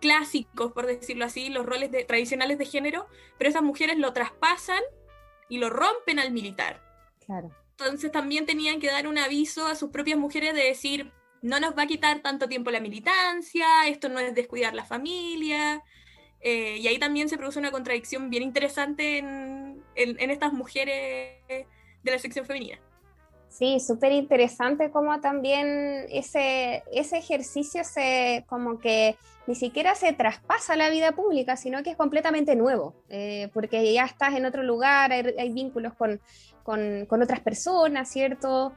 clásicos, 0.00 0.72
por 0.72 0.86
decirlo 0.86 1.26
así, 1.26 1.50
los 1.50 1.66
roles 1.66 1.90
de- 1.92 2.04
tradicionales 2.04 2.56
de 2.58 2.64
género, 2.64 3.06
pero 3.38 3.50
esas 3.50 3.62
mujeres 3.62 3.98
lo 3.98 4.12
traspasan 4.14 4.80
y 5.48 5.58
lo 5.58 5.68
rompen 5.70 6.18
al 6.18 6.32
militar. 6.32 6.82
claro. 7.26 7.50
Entonces 7.78 8.12
también 8.12 8.44
tenían 8.44 8.78
que 8.78 8.88
dar 8.88 9.06
un 9.08 9.16
aviso 9.16 9.66
a 9.66 9.74
sus 9.74 9.88
propias 9.90 10.18
mujeres 10.18 10.52
de 10.54 10.64
decir, 10.64 11.12
no 11.40 11.60
nos 11.60 11.74
va 11.76 11.84
a 11.84 11.86
quitar 11.86 12.20
tanto 12.20 12.46
tiempo 12.46 12.70
la 12.70 12.78
militancia, 12.80 13.66
esto 13.88 14.10
no 14.10 14.18
es 14.20 14.34
descuidar 14.34 14.74
la 14.74 14.84
familia. 14.84 15.82
Eh, 16.42 16.76
y 16.78 16.86
ahí 16.88 16.98
también 16.98 17.30
se 17.30 17.38
produce 17.38 17.58
una 17.58 17.70
contradicción 17.70 18.28
bien 18.28 18.42
interesante 18.42 19.16
en, 19.18 19.82
en- 19.94 20.20
en 20.20 20.30
estas 20.30 20.52
mujeres 20.52 21.38
de 22.02 22.10
la 22.12 22.18
sección 22.18 22.44
femenina. 22.44 22.78
Sí, 23.48 23.80
súper 23.80 24.12
interesante 24.12 24.90
como 24.92 25.20
también 25.20 26.06
ese, 26.08 26.84
ese 26.92 27.18
ejercicio 27.18 27.82
se 27.82 28.44
como 28.48 28.78
que 28.78 29.16
ni 29.48 29.56
siquiera 29.56 29.96
se 29.96 30.12
traspasa 30.12 30.74
a 30.74 30.76
la 30.76 30.88
vida 30.88 31.12
pública, 31.12 31.56
sino 31.56 31.82
que 31.82 31.90
es 31.90 31.96
completamente 31.96 32.54
nuevo, 32.54 32.94
eh, 33.08 33.48
porque 33.52 33.92
ya 33.92 34.04
estás 34.04 34.34
en 34.36 34.46
otro 34.46 34.62
lugar, 34.62 35.10
hay, 35.10 35.52
vínculos 35.52 35.94
con, 35.94 36.20
con- 36.62 37.06
con 37.06 37.22
otras 37.22 37.40
personas, 37.40 38.08
¿cierto? 38.08 38.72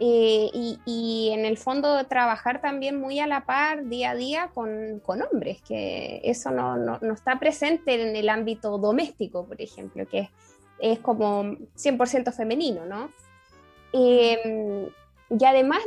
Eh, 0.00 0.50
y, 0.52 0.80
y 0.84 1.30
en 1.32 1.46
el 1.46 1.56
fondo 1.56 2.04
trabajar 2.06 2.60
también 2.60 3.00
muy 3.00 3.20
a 3.20 3.26
la 3.28 3.46
par 3.46 3.86
día 3.86 4.10
a 4.10 4.14
día 4.16 4.50
con, 4.52 4.98
con 5.00 5.22
hombres, 5.22 5.62
que 5.62 6.20
eso 6.24 6.50
no, 6.50 6.76
no- 6.76 6.98
no 7.00 7.14
está 7.14 7.38
presente 7.38 7.94
en 8.02 8.16
el 8.16 8.28
ámbito 8.28 8.76
doméstico, 8.78 9.46
por 9.46 9.62
ejemplo, 9.62 10.04
que 10.06 10.18
es, 10.18 10.28
es 10.78 10.98
como 10.98 11.42
100% 11.76 12.32
femenino, 12.32 12.84
¿no? 12.86 13.10
Eh, 13.92 14.88
y 15.30 15.44
además, 15.44 15.80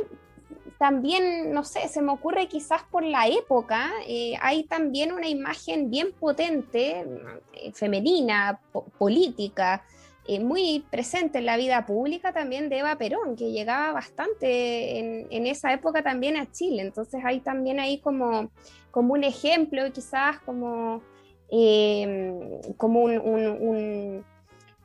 también, 0.78 1.52
no 1.52 1.62
sé, 1.64 1.88
se 1.88 2.02
me 2.02 2.12
ocurre 2.12 2.48
quizás 2.48 2.82
por 2.90 3.04
la 3.04 3.28
época, 3.28 3.90
eh, 4.06 4.34
hay 4.40 4.64
también 4.64 5.12
una 5.12 5.28
imagen 5.28 5.90
bien 5.90 6.12
potente, 6.12 7.04
eh, 7.52 7.72
femenina, 7.72 8.60
po- 8.72 8.84
política, 8.98 9.84
muy 10.42 10.84
presente 10.92 11.38
en 11.38 11.46
la 11.46 11.56
vida 11.56 11.86
pública 11.86 12.32
también 12.32 12.68
de 12.68 12.78
Eva 12.78 12.96
Perón, 12.96 13.34
que 13.34 13.50
llegaba 13.50 13.90
bastante 13.92 15.26
en, 15.28 15.46
esa 15.48 15.72
época 15.72 16.04
también 16.04 16.36
a 16.36 16.48
Chile. 16.52 16.82
Entonces 16.82 17.20
hay 17.24 17.40
también 17.40 17.80
ahí 17.80 17.98
como, 17.98 18.48
como 18.92 19.14
un 19.14 19.24
ejemplo, 19.24 19.82
quizás 19.92 20.38
como, 20.46 21.02
como 22.76 23.00
un 23.02 24.24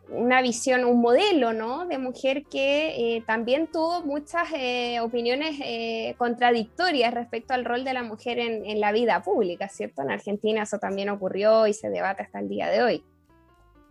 una 0.09 0.41
visión, 0.41 0.85
un 0.85 1.01
modelo, 1.01 1.53
¿no? 1.53 1.85
De 1.85 1.97
mujer 1.97 2.43
que 2.45 3.15
eh, 3.15 3.23
también 3.25 3.67
tuvo 3.67 4.01
muchas 4.03 4.47
eh, 4.53 4.99
opiniones 4.99 5.57
eh, 5.63 6.15
contradictorias 6.17 7.13
respecto 7.13 7.53
al 7.53 7.65
rol 7.65 7.83
de 7.83 7.93
la 7.93 8.03
mujer 8.03 8.39
en, 8.39 8.65
en 8.65 8.79
la 8.79 8.91
vida 8.91 9.21
pública, 9.23 9.67
¿cierto? 9.69 10.01
En 10.01 10.11
Argentina 10.11 10.63
eso 10.63 10.79
también 10.79 11.09
ocurrió 11.09 11.67
y 11.67 11.73
se 11.73 11.89
debate 11.89 12.23
hasta 12.23 12.39
el 12.39 12.49
día 12.49 12.69
de 12.69 12.83
hoy. 12.83 13.03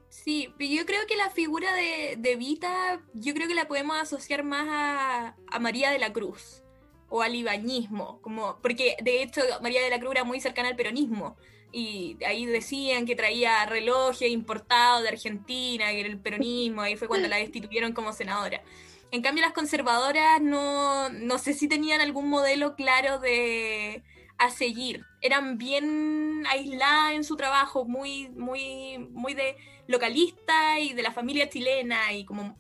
Sí, 0.09 0.55
pero 0.57 0.71
yo 0.71 0.87
creo 0.87 1.01
que 1.09 1.17
la 1.17 1.31
figura 1.31 1.75
de, 1.75 2.15
de 2.17 2.37
Vita, 2.37 3.03
yo 3.15 3.35
creo 3.35 3.49
que 3.49 3.55
la 3.55 3.67
podemos 3.67 3.97
asociar 3.99 4.45
más 4.45 4.67
a, 4.71 5.37
a 5.51 5.59
María 5.59 5.91
de 5.91 5.99
la 5.99 6.13
Cruz 6.13 6.63
o 7.09 7.23
al 7.23 7.35
ibañismo, 7.35 8.21
como, 8.23 8.59
porque 8.63 8.97
de 9.03 9.23
hecho 9.23 9.41
María 9.61 9.83
de 9.83 9.91
la 9.91 9.99
Cruz 9.99 10.13
era 10.13 10.25
muy 10.25 10.41
cercana 10.41 10.69
al 10.69 10.77
peronismo 10.77 11.37
y 11.75 12.17
ahí 12.25 12.47
decían 12.47 13.05
que 13.05 13.17
traía 13.17 13.67
relojes 13.67 14.31
importados 14.31 15.03
de 15.03 15.09
Argentina, 15.09 15.91
que 15.91 16.01
era 16.01 16.09
el 16.09 16.21
peronismo, 16.21 16.83
ahí 16.83 16.95
fue 16.95 17.09
cuando 17.09 17.27
la 17.27 17.37
destituyeron 17.37 17.93
como 17.93 18.13
senadora. 18.13 18.63
En 19.11 19.23
cambio 19.23 19.43
las 19.43 19.53
conservadoras 19.53 20.41
no, 20.41 21.09
no 21.11 21.39
sé 21.39 21.53
si 21.53 21.67
tenían 21.67 22.01
algún 22.01 22.29
modelo 22.31 22.77
claro 22.77 23.19
de 23.19 24.05
a 24.39 24.51
seguir, 24.51 25.05
eran 25.21 25.59
bien 25.59 26.45
aisladas 26.49 27.15
en 27.15 27.25
su 27.25 27.37
trabajo, 27.37 27.85
muy, 27.85 28.29
muy, 28.31 28.99
muy 29.11 29.35
de 29.35 29.57
localista 29.89 30.79
y 30.79 30.93
de 30.93 31.03
la 31.03 31.11
familia 31.11 31.49
chilena 31.49 32.13
y 32.13 32.25
como 32.25 32.57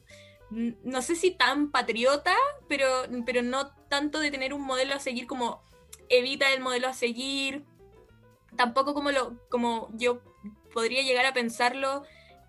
no 0.50 1.02
sé 1.02 1.14
si 1.14 1.30
tan 1.30 1.70
patriota, 1.70 2.34
pero, 2.68 2.86
pero 3.26 3.42
no 3.42 3.68
tanto 3.88 4.18
de 4.18 4.30
tener 4.30 4.54
un 4.54 4.62
modelo 4.62 4.94
a 4.94 5.00
seguir 5.00 5.26
como 5.26 5.62
evita 6.08 6.52
el 6.52 6.60
modelo 6.60 6.88
a 6.88 6.94
seguir, 6.94 7.64
tampoco 8.56 8.94
como 8.94 9.10
lo 9.10 9.38
como 9.48 9.88
yo 9.94 10.20
podría 10.72 11.02
llegar 11.02 11.26
a 11.26 11.32
pensarlo, 11.32 12.02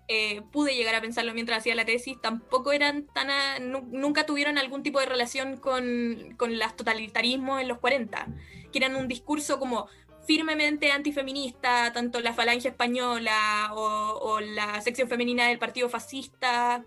eh, 0.08 0.42
pude 0.52 0.74
llegar 0.76 0.94
a 0.94 1.00
pensarlo 1.00 1.34
mientras 1.34 1.58
hacía 1.58 1.74
la 1.74 1.84
tesis, 1.84 2.20
tampoco 2.20 2.72
eran 2.72 3.06
tan 3.12 3.30
a- 3.30 3.58
nu- 3.58 3.88
nunca 3.90 4.24
tuvieron 4.26 4.56
algún 4.58 4.82
tipo 4.82 5.00
de 5.00 5.06
relación 5.06 5.56
con, 5.56 6.34
con 6.36 6.58
los 6.58 6.76
totalitarismos 6.76 7.60
en 7.60 7.68
los 7.68 7.78
40, 7.78 8.28
que 8.72 8.78
eran 8.78 8.94
un 8.96 9.08
discurso 9.08 9.58
como 9.58 9.88
firmemente 10.26 10.90
antifeminista, 10.92 11.92
tanto 11.92 12.20
la 12.20 12.32
falange 12.34 12.68
española 12.68 13.70
o, 13.74 14.18
o 14.20 14.40
la 14.40 14.80
sección 14.80 15.08
femenina 15.08 15.46
del 15.48 15.58
partido 15.58 15.88
fascista 15.88 16.84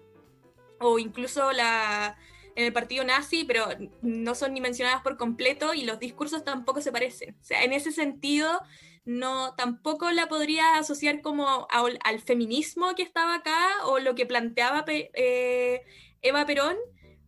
o 0.80 1.00
incluso 1.00 1.52
la 1.52 2.18
en 2.56 2.66
el 2.66 2.74
partido 2.74 3.06
nazi, 3.06 3.46
pero 3.46 3.68
no 4.02 4.36
son 4.36 4.54
ni 4.54 4.60
mencionadas 4.60 5.02
por 5.02 5.16
completo 5.16 5.74
y 5.74 5.84
los 5.86 6.00
discursos 6.00 6.44
tampoco 6.44 6.82
se 6.82 6.92
parecen. 6.92 7.36
O 7.40 7.44
sea, 7.44 7.64
en 7.64 7.72
ese 7.72 7.94
sentido, 7.94 8.62
no 9.06 9.56
tampoco 9.56 10.12
la 10.12 10.28
podría 10.28 10.78
asociar 10.78 11.22
como 11.22 11.68
al 11.70 12.20
feminismo 12.20 12.96
que 12.96 13.04
estaba 13.04 13.36
acá 13.36 13.68
o 13.86 14.00
lo 14.00 14.16
que 14.16 14.26
planteaba 14.26 14.86
eh, 14.88 15.82
Eva 16.22 16.46
Perón, 16.46 16.76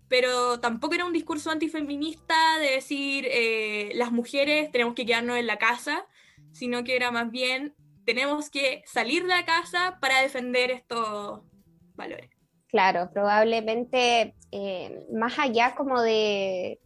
pero 0.07 0.59
tampoco 0.59 0.95
era 0.95 1.05
un 1.05 1.13
discurso 1.13 1.51
antifeminista 1.51 2.59
de 2.59 2.71
decir 2.71 3.25
eh, 3.29 3.91
las 3.95 4.11
mujeres 4.11 4.71
tenemos 4.71 4.93
que 4.93 5.05
quedarnos 5.05 5.37
en 5.37 5.47
la 5.47 5.57
casa, 5.57 6.05
sino 6.51 6.83
que 6.83 6.95
era 6.95 7.11
más 7.11 7.31
bien 7.31 7.73
tenemos 8.05 8.49
que 8.49 8.83
salir 8.85 9.23
de 9.23 9.29
la 9.29 9.45
casa 9.45 9.97
para 10.01 10.21
defender 10.21 10.71
estos 10.71 11.41
valores. 11.95 12.29
Claro, 12.67 13.09
probablemente 13.13 14.35
eh, 14.51 15.05
más 15.13 15.37
allá 15.39 15.75
como 15.75 16.01
de 16.01 16.79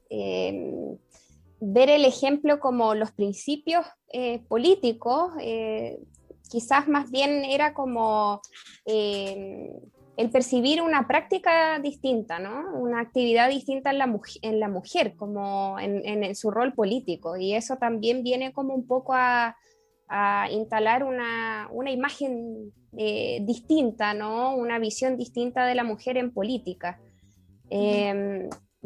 ver 1.59 1.89
el 1.89 2.05
ejemplo 2.05 2.59
como 2.59 2.93
los 2.95 3.11
principios 3.11 3.85
eh, 4.11 4.39
políticos, 4.47 5.31
eh, 5.41 5.99
quizás 6.49 6.87
más 6.87 7.09
bien 7.09 7.43
era 7.45 7.73
como 7.73 8.41
eh, 8.85 9.71
el 10.17 10.29
percibir 10.29 10.81
una 10.81 11.07
práctica 11.07 11.79
distinta, 11.79 12.39
¿no? 12.39 12.73
Una 12.79 13.01
actividad 13.01 13.49
distinta 13.49 13.89
en 13.89 13.97
la, 13.97 14.07
muj- 14.07 14.39
en 14.41 14.59
la 14.59 14.69
mujer, 14.69 15.15
como 15.15 15.77
en, 15.79 16.05
en- 16.05 16.23
en 16.23 16.35
su 16.35 16.51
rol 16.51 16.73
político. 16.73 17.35
Y 17.35 17.53
eso 17.53 17.77
también 17.77 18.23
viene 18.23 18.53
como 18.53 18.73
un 18.73 18.87
poco 18.87 19.13
a, 19.13 19.57
a 20.07 20.47
instalar 20.51 21.03
una, 21.03 21.67
una 21.71 21.91
imagen 21.91 22.71
distinta, 23.41 24.13
¿no? 24.13 24.55
Una 24.55 24.79
visión 24.79 25.17
distinta 25.17 25.65
de 25.65 25.75
la 25.75 25.83
mujer 25.83 26.15
en 26.17 26.31
política. 26.31 26.97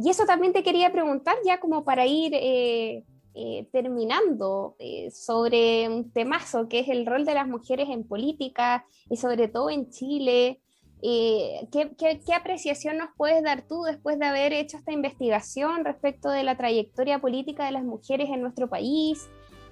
Y 0.02 0.10
eso 0.10 0.26
también 0.26 0.54
te 0.54 0.64
quería 0.64 0.92
preguntar, 0.92 1.36
ya 1.46 1.60
como 1.60 1.84
para 1.84 2.06
ir 2.06 2.32
eh, 2.34 3.04
eh, 3.36 3.68
terminando 3.72 4.76
eh, 4.80 5.12
sobre 5.12 5.88
un 5.90 6.12
temazo 6.12 6.68
que 6.68 6.80
es 6.80 6.90
el 6.90 7.06
rol 7.06 7.26
de 7.26 7.34
las 7.34 7.48
mujeres 7.48 7.90
en 7.90 8.08
política 8.08 8.86
y 9.10 9.18
sobre 9.18 9.48
todo 9.48 9.70
en 9.70 9.90
Chile. 9.90 10.62
Eh, 11.02 11.68
¿qué, 11.72 11.92
qué, 11.98 12.20
qué 12.26 12.34
apreciación 12.34 12.98
nos 12.98 13.10
puedes 13.16 13.44
dar 13.44 13.68
tú 13.68 13.84
después 13.84 14.20
de 14.20 14.26
haber 14.26 14.52
hecho 14.54 14.78
esta 14.78 14.92
investigación 14.92 15.86
respecto 15.86 16.30
de 16.30 16.44
la 16.44 16.58
trayectoria 16.58 17.20
política 17.20 17.66
de 17.66 17.72
las 17.72 17.84
mujeres 17.84 18.30
en 18.30 18.42
nuestro 18.42 18.70
país? 18.70 19.30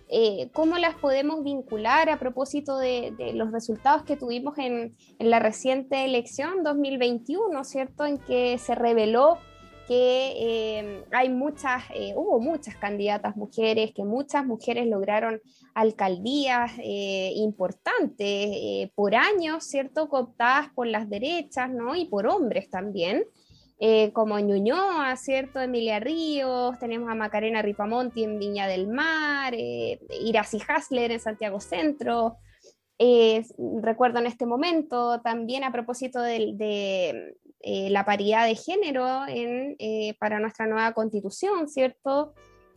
Eh, 0.10 0.50
¿Cómo 0.54 0.78
las 0.78 0.96
podemos 0.96 1.44
vincular 1.44 2.10
a 2.10 2.20
propósito 2.20 2.78
de, 2.78 3.14
de 3.18 3.34
los 3.34 3.52
resultados 3.52 4.04
que 4.04 4.16
tuvimos 4.16 4.58
en, 4.58 4.96
en 5.20 5.30
la 5.30 5.40
reciente 5.40 6.06
elección 6.06 6.64
2021, 6.64 7.64
¿cierto? 7.66 8.06
En 8.06 8.18
que 8.18 8.58
se 8.58 8.76
reveló 8.76 9.38
que 9.88 10.34
eh, 10.36 11.04
hay 11.12 11.30
muchas, 11.30 11.84
eh, 11.94 12.14
hubo 12.16 12.40
muchas 12.40 12.76
candidatas 12.76 13.38
mujeres, 13.38 13.92
que 13.96 14.04
muchas 14.04 14.46
mujeres 14.46 14.86
lograron 14.88 15.42
alcaldías 15.74 16.72
eh, 16.84 17.32
importantes 17.36 18.90
por 18.96 19.16
años, 19.16 19.64
¿cierto? 19.64 20.10
Cooptadas 20.10 20.70
por 20.76 20.88
las 20.88 21.10
derechas, 21.10 21.70
¿no? 21.70 21.96
Y 21.96 22.06
por 22.06 22.28
hombres 22.28 22.70
también, 22.70 23.24
como 24.14 24.40
Ñuñoa, 24.40 25.16
¿cierto? 25.18 25.62
Emilia 25.62 26.00
Ríos, 26.00 26.78
tenemos 26.80 27.10
a 27.12 27.16
Macarena 27.16 27.62
Ripamonti 27.62 28.24
en 28.24 28.40
Viña 28.40 28.68
del 28.68 28.88
Mar, 28.88 29.54
Iracy 29.56 30.60
Hasler 30.68 31.12
en 31.12 31.20
Santiago 31.20 31.60
Centro, 31.60 32.38
recuerdo 33.82 34.18
en 34.18 34.26
este 34.26 34.48
momento 34.48 35.22
también 35.22 35.64
a 35.64 35.72
propósito 35.72 36.20
del- 36.22 36.58
de, 36.58 37.36
eh, 37.62 37.90
la 37.90 38.06
paridad 38.06 38.46
de 38.46 38.56
género 38.56 39.28
en, 39.28 39.76
eh, 39.80 40.16
para 40.20 40.40
nuestra 40.40 40.68
nueva 40.68 40.94
constitución, 40.94 41.68
¿cierto? 41.68 42.34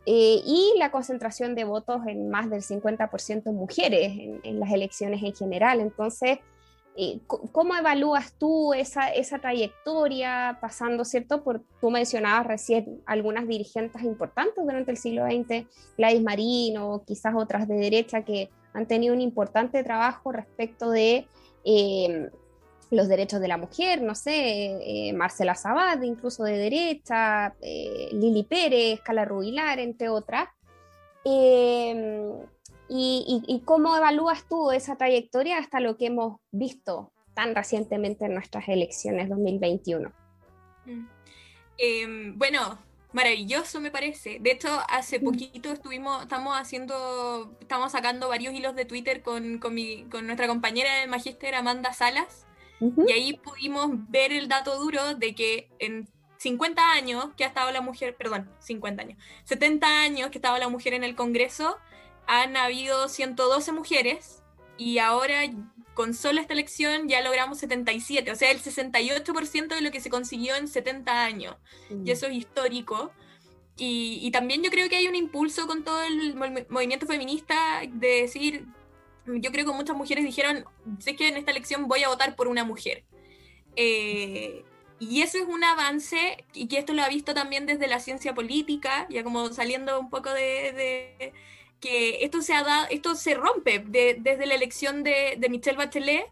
Eh, 0.07 0.41
y 0.43 0.73
la 0.77 0.91
concentración 0.91 1.53
de 1.53 1.63
votos 1.63 2.01
en 2.07 2.29
más 2.29 2.49
del 2.49 2.63
50% 2.63 3.43
en 3.45 3.55
mujeres 3.55 4.11
en, 4.43 4.59
las 4.59 4.71
elecciones 4.71 5.21
en 5.21 5.35
general. 5.35 5.79
Entonces, 5.79 6.39
¿cómo 7.27 7.75
evalúas 7.75 8.33
tú 8.39 8.73
esa, 8.73 9.09
esa 9.09 9.37
trayectoria 9.37 10.57
pasando, 10.59 11.05
¿cierto? 11.05 11.43
Por, 11.43 11.61
tú 11.79 11.91
mencionabas 11.91 12.47
recién 12.47 13.01
algunas 13.05 13.47
dirigentes 13.47 14.01
importantes 14.01 14.63
durante 14.63 14.89
el 14.89 14.97
siglo 14.97 15.25
XX, 15.25 15.67
Gladys 15.95 16.23
Marino, 16.23 17.03
quizás 17.05 17.35
otras 17.35 17.67
de 17.67 17.75
derecha 17.75 18.25
que 18.25 18.49
han 18.73 18.87
tenido 18.87 19.13
un 19.13 19.21
importante 19.21 19.83
trabajo 19.83 20.31
respecto 20.31 20.89
de 20.89 21.27
los 22.91 23.07
derechos 23.07 23.39
de 23.39 23.47
la 23.47 23.57
mujer, 23.57 24.01
no 24.01 24.13
sé, 24.15 24.31
eh, 25.09 25.13
Marcela 25.13 25.55
Sabat, 25.55 26.03
incluso 26.03 26.43
de 26.43 26.57
derecha, 26.57 27.55
eh, 27.61 28.09
Lili 28.11 28.43
Pérez, 28.43 29.01
Cala 29.01 29.25
Rubilar, 29.25 29.79
entre 29.79 30.09
otras. 30.09 30.49
Eh, 31.25 32.33
y, 32.89 33.43
y- 33.47 33.55
y 33.55 33.59
cómo 33.61 33.95
evalúas 33.95 34.43
tú 34.49 34.71
esa 34.71 34.97
trayectoria 34.97 35.57
hasta 35.57 35.79
lo 35.79 35.95
que 35.97 36.07
hemos 36.07 36.39
visto 36.51 37.11
tan 37.33 37.55
recientemente 37.55 38.25
en 38.25 38.33
nuestras 38.33 38.67
elecciones 38.67 39.29
2021? 39.29 40.11
Mm. 40.85 41.05
Em, 41.77 42.37
bueno, 42.37 42.77
maravilloso 43.13 43.79
me 43.79 43.91
parece. 43.91 44.39
De 44.41 44.51
hecho, 44.51 44.67
hace 44.89 45.19
Mm. 45.19 45.23
poquito 45.23 45.71
estuvimos, 45.71 46.23
estamos 46.23 46.57
haciendo, 46.59 47.55
estamos 47.61 47.93
sacando 47.93 48.27
varios 48.27 48.53
hilos 48.53 48.75
de 48.75 48.83
Twitter 48.85 49.21
con, 49.21 49.59
con, 49.59 49.73
mi- 49.73 50.03
con 50.11 50.25
nuestra 50.25 50.47
compañera 50.47 50.93
del 50.99 51.09
magíster 51.09 51.55
Amanda 51.55 51.93
Salas, 51.93 52.45
Ujú. 52.81 53.05
y 53.07 53.11
ahí 53.11 53.33
pudimos 53.37 53.89
ver 54.09 54.33
el 54.33 54.47
dato 54.49 54.77
duro 54.79 55.15
de 55.15 55.33
que 55.35 55.69
en 55.79 56.09
50 56.37 56.91
años 56.93 57.27
que 57.37 57.43
ha 57.43 57.47
estado 57.47 57.71
la 57.71 57.81
mujer, 57.81 58.15
perdón, 58.17 58.49
50 58.59 59.03
años, 59.03 59.17
70 59.45 60.01
años 60.01 60.29
que 60.31 60.39
estaba 60.39 60.57
la 60.59 60.67
mujer 60.69 60.93
en 60.95 61.03
el 61.03 61.15
Congreso, 61.15 61.77
han 62.27 62.57
habido 62.57 63.07
112 63.07 63.71
mujeres 63.71 64.41
y 64.77 64.97
ahora 64.97 65.41
con 65.93 66.13
solo 66.15 66.41
esta 66.41 66.53
elección 66.53 67.07
ya 67.07 67.21
logramos 67.21 67.59
77, 67.59 68.31
o 68.31 68.35
sea, 68.35 68.49
el 68.49 68.59
68% 68.59 69.67
de 69.75 69.81
lo 69.81 69.91
que 69.91 69.99
se 70.01 70.09
consiguió 70.09 70.55
en 70.55 70.67
70 70.67 71.23
años. 71.23 71.55
Y 72.05 72.09
eso 72.11 72.25
es 72.27 72.33
histórico. 72.33 73.11
Y, 73.77 74.19
y 74.21 74.31
también 74.31 74.63
yo 74.63 74.69
creo 74.71 74.89
que 74.89 74.95
hay 74.95 75.07
un 75.07 75.15
impulso 75.15 75.67
con 75.67 75.83
todo 75.83 76.01
el 76.03 76.35
mov- 76.35 76.65
movimiento 76.69 77.05
feminista 77.05 77.81
de 77.87 78.21
decir, 78.21 78.65
yo 79.25 79.51
creo 79.51 79.65
que 79.65 79.71
muchas 79.71 79.95
mujeres 79.95 80.23
dijeron, 80.25 80.65
sé 80.99 81.15
que 81.15 81.27
en 81.27 81.37
esta 81.37 81.51
elección 81.51 81.87
voy 81.87 82.03
a 82.03 82.09
votar 82.09 82.35
por 82.35 82.47
una 82.47 82.63
mujer. 82.63 83.03
Eh, 83.75 84.63
y 84.99 85.21
eso 85.21 85.37
es 85.39 85.45
un 85.47 85.63
avance, 85.63 86.45
y 86.53 86.67
que 86.67 86.77
esto 86.77 86.93
lo 86.93 87.01
ha 87.03 87.09
visto 87.09 87.33
también 87.33 87.65
desde 87.65 87.87
la 87.87 87.99
ciencia 87.99 88.33
política, 88.35 89.07
ya 89.09 89.23
como 89.23 89.51
saliendo 89.51 89.99
un 89.99 90.09
poco 90.09 90.31
de, 90.31 90.71
de- 90.73 91.33
que 91.79 92.23
esto 92.23 92.41
se 92.43 92.53
ha 92.53 92.63
dado, 92.63 92.85
esto 92.91 93.15
se 93.15 93.33
rompe 93.33 93.79
de- 93.79 94.17
desde 94.19 94.45
la 94.45 94.53
elección 94.53 95.03
de, 95.03 95.35
de 95.39 95.49
Michelle 95.49 95.77
Bachelet, 95.77 96.25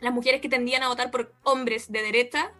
las 0.00 0.14
mujeres 0.14 0.40
que 0.40 0.48
tendían 0.48 0.84
a 0.84 0.88
votar 0.88 1.10
por 1.10 1.32
hombres 1.42 1.90
de 1.90 2.02
derecha, 2.02 2.52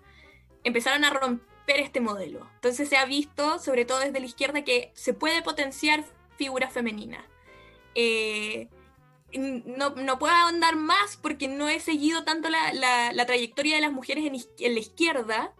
empezaron 0.64 1.04
a 1.04 1.10
romper 1.10 1.78
este 1.78 2.00
modelo. 2.00 2.48
Entonces 2.56 2.88
se 2.88 2.96
ha 2.96 3.04
visto, 3.04 3.60
sobre 3.60 3.84
todo 3.84 4.00
desde 4.00 4.18
la 4.18 4.26
izquierda, 4.26 4.64
que 4.64 4.90
se 4.94 5.14
puede 5.14 5.42
potenciar 5.42 6.04
figuras 6.36 6.72
femeninas. 6.72 7.24
Eh, 7.94 8.66
no, 9.34 9.90
no 9.90 10.18
puedo 10.18 10.32
ahondar 10.34 10.76
más 10.76 11.16
porque 11.20 11.48
no 11.48 11.68
he 11.68 11.80
seguido 11.80 12.24
tanto 12.24 12.48
la, 12.48 12.72
la- 12.72 13.12
la 13.12 13.26
trayectoria 13.26 13.74
de 13.76 13.82
las 13.82 13.92
mujeres 13.92 14.24
en, 14.24 14.74
la 14.74 14.80
izquierda, 14.80 15.52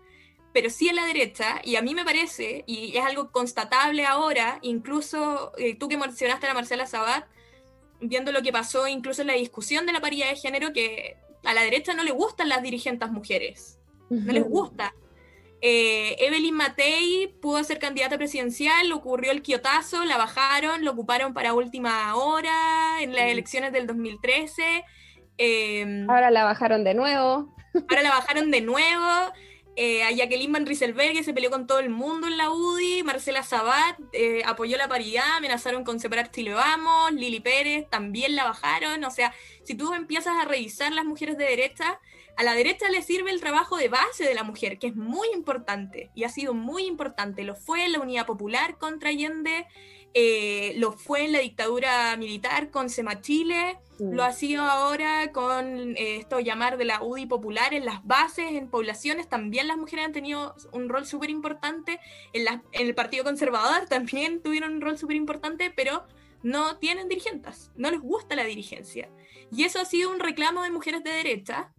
pero 0.53 0.71
sí 0.71 0.89
en 0.89 0.97
la 0.97 1.05
derecha, 1.05 1.61
y 1.63 1.77
a 1.77 1.83
mí 1.83 1.95
me 1.95 2.05
parece, 2.05 2.65
y 2.67 2.97
es 2.97 3.05
algo 3.05 3.31
constatable 3.31 4.07
ahora, 4.07 4.59
incluso 4.63 5.53
eh, 5.59 5.75
tú 5.77 5.89
que 5.89 5.99
mencionaste 5.99 6.47
a 6.47 6.49
la 6.49 6.55
Marcela 6.55 6.87
Sabat, 6.87 7.27
viendo 8.01 8.33
lo 8.33 8.43
que 8.43 8.53
pasó 8.53 8.89
incluso 8.89 9.21
en 9.23 9.27
la 9.29 9.35
discusión 9.35 9.85
de 9.85 9.93
la 9.93 10.01
paridad 10.01 10.29
de 10.31 10.37
género, 10.37 10.73
que 10.73 11.17
a 11.45 11.53
la 11.53 11.63
derecha 11.63 11.95
no 11.95 12.03
le 12.05 12.13
gustan 12.13 12.49
las 12.49 12.63
dirigentes 12.63 13.11
mujeres 13.11 13.79
no 14.11 14.33
les 14.33 14.45
gusta. 14.45 14.95
Eh, 15.61 16.15
Evelyn 16.21 16.55
Matei 16.55 17.35
pudo 17.43 17.63
ser 17.65 17.79
candidata 17.81 18.17
presidencial, 18.17 18.93
ocurrió 18.93 19.33
el 19.33 19.43
quiotazo, 19.43 20.05
la 20.05 20.17
bajaron, 20.17 20.85
lo 20.85 20.93
ocuparon 20.93 21.35
para 21.35 21.53
última 21.55 22.15
hora 22.15 23.03
en 23.03 23.13
las 23.15 23.27
elecciones 23.27 23.73
del 23.73 23.87
2013. 23.87 24.85
eh, 25.39 26.05
Ahora 26.09 26.31
la 26.31 26.45
bajaron 26.45 26.85
de 26.85 26.95
nuevo. 26.95 27.55
ahora 27.91 28.03
la 28.03 28.11
bajaron 28.11 28.51
de 28.51 28.61
nuevo. 28.61 29.33
eh, 29.81 30.03
a 30.03 30.11
Jacqueline 30.11 30.53
Van 30.53 30.67
Rieselberg 30.67 31.23
se 31.23 31.33
peleó 31.33 31.51
con 31.51 31.67
todo 31.69 31.79
el 31.79 31.91
mundo 31.91 32.27
en 32.27 32.37
la 32.37 32.51
UDI. 32.51 33.03
Marcela 33.05 33.43
Sabat 33.45 33.97
eh, 34.13 34.43
apoyó 34.45 34.77
la 34.77 34.89
paridad, 34.89 35.37
amenazaron 35.37 35.85
con 35.85 36.01
separar 36.01 36.31
Chile 36.33 36.53
Vamos. 36.53 37.13
Lili 37.13 37.39
Pérez 37.41 37.89
también 37.89 38.35
la 38.35 38.45
bajaron. 38.45 39.05
O 39.05 39.11
sea, 39.11 39.33
si 39.65 39.75
tú 39.77 39.93
empiezas 39.95 40.35
a 40.37 40.45
revisar 40.47 40.93
las 40.93 41.05
mujeres 41.05 41.39
de 41.39 41.45
derecha, 41.45 42.01
a 42.39 42.45
la 42.45 42.55
derecha 42.55 42.89
le 42.89 43.03
sirve 43.03 43.33
el 43.33 43.41
trabajo 43.41 43.77
de 43.77 43.89
base 43.89 44.23
de 44.23 44.33
la 44.33 44.45
mujer, 44.45 44.79
que 44.79 44.87
es 44.87 44.95
muy 44.95 45.27
importante 45.35 46.13
y 46.15 46.23
ha 46.23 46.29
sido 46.29 46.55
muy 46.55 46.85
importante. 46.85 47.43
Lo 47.43 47.57
fue 47.57 47.85
en 47.85 47.91
la 47.91 47.99
Unidad 47.99 48.27
Popular 48.27 48.79
contra 48.79 49.11
Allende, 49.11 49.67
eh, 50.15 50.73
lo 50.77 50.93
fue 50.93 51.25
en 51.25 51.33
la 51.33 51.41
dictadura 51.41 52.17
militar 52.17 52.71
con 52.71 52.91
Sema 52.91 53.21
Chile, 53.21 53.81
lo 53.99 54.23
ha 54.23 54.33
sido 54.33 54.63
ahora 54.63 55.33
con 55.33 55.97
eh, 55.97 56.19
esto 56.19 56.39
llamar 56.39 56.79
de 56.79 56.85
la 56.85 57.03
UDI 57.03 57.27
popular 57.27 57.75
en 57.75 57.85
las 57.85 58.07
bases, 58.07 58.53
en 58.53 58.71
poblaciones, 58.71 59.29
también 59.29 59.67
las 59.67 59.77
mujeres 59.77 60.05
han 60.05 60.13
tenido 60.13 60.55
un 60.71 60.89
rol 60.89 61.07
súper 61.07 61.31
importante, 61.31 61.99
en 62.33 62.63
el 62.73 62.95
Partido 62.95 63.25
Conservador 63.25 63.87
también 63.89 64.43
tuvieron 64.45 64.75
un 64.75 64.81
rol 64.81 64.97
súper 64.97 65.17
importante, 65.17 65.73
pero 65.75 66.05
no 66.45 66.77
tienen 66.77 67.09
dirigentes, 67.09 67.73
no 67.75 67.91
les 67.91 68.01
gusta 68.01 68.37
la 68.37 68.45
dirigencia. 68.45 69.11
Y 69.51 69.65
eso 69.65 69.81
ha 69.81 69.85
sido 69.85 70.13
un 70.13 70.21
reclamo 70.21 70.63
de 70.63 70.71
mujeres 70.71 71.03
de 71.03 71.11
derecha 71.11 71.73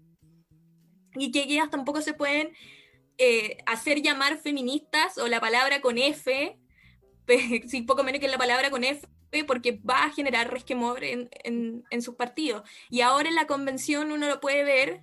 y 1.16 1.32
que 1.32 1.44
ellas 1.44 1.70
tampoco 1.70 2.02
se 2.02 2.14
pueden 2.14 2.52
eh, 3.18 3.58
hacer 3.66 4.02
llamar 4.02 4.38
feministas 4.38 5.18
o 5.18 5.28
la 5.28 5.40
palabra 5.40 5.82
con 5.82 5.98
F, 5.98 6.58
poco 7.88 8.04
menos 8.04 8.22
que 8.22 8.28
la 8.28 8.38
palabra 8.38 8.70
con 8.70 8.84
F, 8.84 9.08
porque 9.46 9.80
va 9.88 10.06
a 10.06 10.12
generar 10.12 10.52
resquemor 10.52 11.04
en, 11.04 11.30
en, 11.44 11.84
en 11.90 12.02
sus 12.02 12.16
partidos. 12.16 12.64
Y 12.90 13.02
ahora 13.02 13.30
en 13.30 13.36
la 13.36 13.48
convención 13.48 14.12
uno 14.12 14.28
lo 14.28 14.40
puede 14.40 14.64
ver 14.64 15.02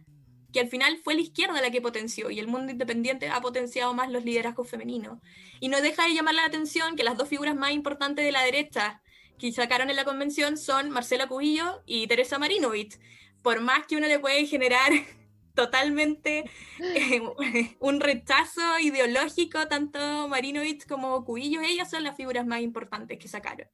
que 0.57 0.61
al 0.61 0.69
final 0.69 0.99
fue 1.05 1.15
la 1.15 1.21
izquierda 1.21 1.61
la 1.61 1.71
que 1.71 1.83
potenció 1.83 2.31
y 2.31 2.39
el 2.39 2.49
mundo 2.49 2.73
independiente 2.73 3.29
ha 3.29 3.43
potenciado 3.43 3.93
más 3.93 4.11
los 4.11 4.25
liderazgos 4.25 4.71
femeninos. 4.71 5.19
Y 5.61 5.69
no 5.69 5.83
deja 5.83 6.05
de 6.05 6.15
llamar 6.15 6.35
la 6.35 6.47
atención 6.47 6.97
que 6.97 7.05
las 7.05 7.19
dos 7.19 7.29
figuras 7.29 7.55
más 7.55 7.73
importantes 7.73 8.25
de 8.25 8.33
la 8.33 8.43
derecha 8.43 9.03
que 9.39 9.53
sacaron 9.53 9.91
en 9.91 9.97
la 9.97 10.05
convención 10.05 10.57
son 10.57 10.89
Marcela 10.91 11.29
Cubillo 11.29 11.83
y 11.85 12.07
Teresa 12.07 12.39
Marinovich. 12.39 12.99
Por 13.43 13.61
más 13.61 13.87
que 13.87 13.97
uno 13.97 14.07
le 14.07 14.19
puede 14.19 14.47
generar 14.47 14.93
totalmente 15.57 16.45
eh, 16.79 17.21
un 17.81 18.01
rechazo 18.01 18.79
ideológico, 18.81 19.67
tanto 19.67 20.29
Marinovich 20.29 20.87
como 20.87 21.25
Cubillos, 21.25 21.65
ellas 21.65 21.91
son 21.91 22.05
las 22.05 22.17
figuras 22.17 22.47
más 22.47 22.61
importantes 22.61 23.19
que 23.19 23.27
sacaron. 23.27 23.67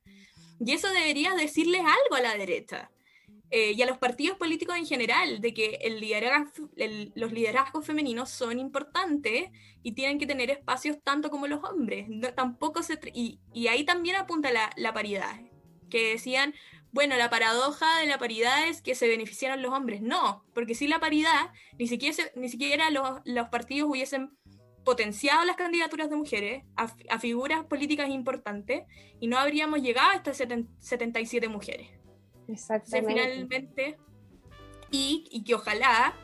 Y 0.58 0.72
eso 0.72 0.88
debería 0.88 1.34
decirles 1.34 1.80
algo 1.80 2.16
a 2.16 2.20
la 2.22 2.38
derecha. 2.38 2.90
eh, 3.50 3.72
y 3.76 3.82
a 3.82 3.86
los 3.86 3.98
partidos 3.98 4.38
políticos 4.38 4.76
en 4.76 4.86
general, 4.86 5.42
de 5.42 5.52
que 5.52 5.78
los 7.14 7.32
liderazgos 7.32 7.84
femeninos 7.84 8.30
son 8.30 8.58
importantes 8.58 9.50
y 9.82 9.92
tienen 9.92 10.18
que 10.18 10.26
tener 10.26 10.50
espacios 10.50 10.96
tanto 11.04 11.28
como 11.28 11.46
los 11.46 11.62
hombres. 11.62 12.06
Tampoco 12.34 12.82
se 12.82 12.98
y 13.12 13.66
ahí 13.66 13.84
también 13.84 14.16
apunta 14.16 14.50
la, 14.52 14.70
la 14.76 14.94
paridad, 14.94 15.38
que 15.90 16.12
decían, 16.12 16.54
bueno, 16.92 17.16
la 17.16 17.30
paradoja 17.30 17.98
de 18.00 18.06
la 18.06 18.18
paridad 18.18 18.68
es 18.68 18.82
que 18.82 18.94
se 18.94 19.08
beneficiaron 19.08 19.62
los 19.62 19.72
hombres. 19.72 20.02
No, 20.02 20.44
porque 20.54 20.74
sin 20.74 20.90
la 20.90 21.00
paridad, 21.00 21.50
ni 21.78 21.86
siquiera, 21.88 22.16
ni 22.36 22.48
siquiera 22.48 22.90
los, 22.90 23.20
los 23.24 23.48
partidos 23.48 23.90
hubiesen 23.90 24.36
potenciado 24.84 25.44
las 25.44 25.56
candidaturas 25.56 26.10
de 26.10 26.16
mujeres 26.16 26.64
a, 26.76 26.88
fi- 26.88 27.06
a 27.08 27.18
figuras 27.18 27.64
políticas 27.64 28.10
importantes 28.10 28.82
y 29.20 29.26
no 29.28 29.38
habríamos 29.38 29.80
llegado 29.80 30.10
a 30.10 30.14
estas 30.16 30.40
seten- 30.40 30.68
77 30.80 31.48
mujeres. 31.48 31.88
Entonces, 32.48 32.48
Exactamente. 32.70 33.12
finalmente, 33.12 33.98
y, 34.90 35.24
y 35.30 35.44
que 35.44 35.54
ojalá 35.54 36.14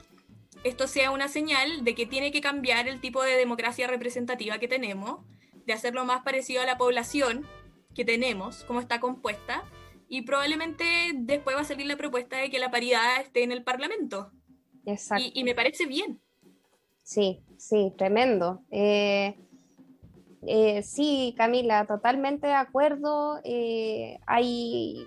esto 0.64 0.86
sea 0.88 1.12
una 1.12 1.28
señal 1.28 1.84
de 1.84 1.94
que 1.94 2.04
tiene 2.04 2.32
que 2.32 2.40
cambiar 2.40 2.88
el 2.88 3.00
tipo 3.00 3.22
de 3.22 3.36
democracia 3.36 3.86
representativa 3.86 4.58
que 4.58 4.68
tenemos, 4.68 5.20
de 5.64 5.72
hacerlo 5.72 6.04
más 6.04 6.22
parecido 6.22 6.60
a 6.62 6.66
la 6.66 6.76
población 6.76 7.46
que 7.94 8.04
tenemos, 8.04 8.64
cómo 8.64 8.80
está 8.80 8.98
compuesta, 9.00 9.62
y 10.08 10.22
probablemente 10.22 10.84
después 11.14 11.56
va 11.56 11.60
a 11.60 11.64
salir 11.64 11.86
la 11.86 11.96
propuesta 11.96 12.36
de 12.38 12.50
que 12.50 12.58
la 12.58 12.70
paridad 12.70 13.20
esté 13.20 13.42
en 13.42 13.52
el 13.52 13.62
Parlamento. 13.62 14.30
Exacto. 14.86 15.24
Y, 15.34 15.40
y 15.40 15.44
me 15.44 15.54
parece 15.54 15.86
bien. 15.86 16.20
Sí, 17.08 17.40
sí, 17.56 17.92
tremendo. 17.96 18.62
Eh, 18.70 19.34
eh, 20.46 20.82
sí, 20.82 21.34
Camila, 21.38 21.86
totalmente 21.86 22.46
de 22.46 22.52
acuerdo. 22.52 23.40
Eh, 23.44 24.18
hay 24.26 25.06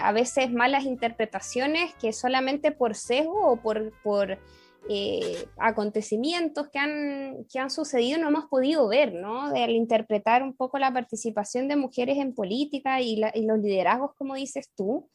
a 0.00 0.12
veces 0.12 0.52
malas 0.52 0.84
interpretaciones 0.84 1.94
que 1.94 2.12
solamente 2.12 2.72
por 2.72 2.94
sesgo 2.94 3.48
o 3.48 3.56
por, 3.56 3.92
por 4.02 4.38
eh, 4.88 5.46
acontecimientos 5.58 6.68
que 6.68 6.78
han, 6.78 7.44
que 7.52 7.58
han 7.58 7.70
sucedido 7.70 8.18
no 8.20 8.28
hemos 8.28 8.46
podido 8.46 8.86
ver, 8.88 9.12
¿no? 9.14 9.46
Al 9.46 9.70
interpretar 9.70 10.42
un 10.42 10.54
poco 10.54 10.78
la 10.78 10.92
participación 10.92 11.68
de 11.68 11.76
mujeres 11.76 12.18
en 12.18 12.34
política 12.34 13.00
y, 13.00 13.16
la- 13.16 13.32
y 13.34 13.44
los 13.46 13.58
liderazgos, 13.58 14.12
como 14.16 14.34
dices 14.34 14.70
tú, 14.76 15.08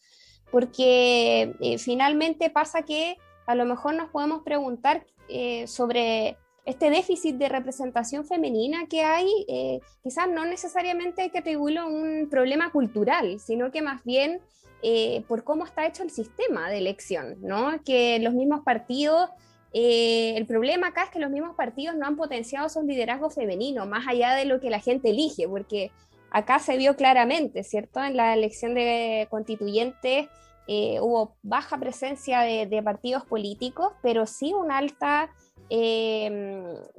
porque 0.51 1.55
eh, 1.61 1.77
finalmente 1.77 2.49
pasa 2.49 2.81
que 2.83 3.17
a 3.47 3.55
lo 3.55 3.65
mejor 3.65 3.95
nos 3.95 4.09
podemos 4.09 4.43
preguntar 4.43 5.05
eh, 5.29 5.65
sobre 5.67 6.37
este 6.65 6.89
déficit 6.89 7.37
de 7.37 7.49
representación 7.49 8.25
femenina 8.25 8.85
que 8.87 9.01
hay, 9.03 9.27
eh, 9.47 9.79
quizás 10.03 10.29
no 10.29 10.45
necesariamente 10.45 11.23
hay 11.23 11.29
que 11.31 11.39
atribuirlo 11.39 11.81
a 11.81 11.87
un 11.87 12.27
problema 12.29 12.71
cultural, 12.71 13.39
sino 13.39 13.71
que 13.71 13.81
más 13.81 14.03
bien 14.03 14.41
eh, 14.83 15.23
por 15.27 15.43
cómo 15.43 15.65
está 15.65 15.87
hecho 15.87 16.03
el 16.03 16.11
sistema 16.11 16.69
de 16.69 16.77
elección, 16.79 17.37
¿no? 17.41 17.81
Que 17.83 18.19
los 18.19 18.33
mismos 18.33 18.61
partidos, 18.63 19.29
eh, 19.73 20.33
el 20.35 20.45
problema 20.45 20.87
acá 20.87 21.03
es 21.05 21.09
que 21.09 21.19
los 21.19 21.31
mismos 21.31 21.55
partidos 21.55 21.95
no 21.95 22.05
han 22.05 22.17
potenciado 22.17 22.67
esos 22.67 22.83
liderazgos 22.83 23.33
femeninos, 23.33 23.87
más 23.87 24.07
allá 24.07 24.35
de 24.35 24.45
lo 24.45 24.59
que 24.59 24.69
la 24.69 24.79
gente 24.79 25.11
elige, 25.11 25.47
porque 25.47 25.91
acá 26.29 26.59
se 26.59 26.77
vio 26.77 26.95
claramente, 26.95 27.63
¿cierto? 27.63 28.03
En 28.03 28.17
la 28.17 28.33
elección 28.33 28.73
de 28.73 29.27
constituyentes 29.29 30.27
eh, 30.67 30.99
hubo 30.99 31.35
baja 31.41 31.77
presencia 31.77 32.41
de, 32.41 32.65
de 32.65 32.83
partidos 32.83 33.25
políticos, 33.25 33.93
pero 34.01 34.25
sí 34.25 34.53
una 34.53 34.77
alta 34.77 35.29
eh, 35.73 36.27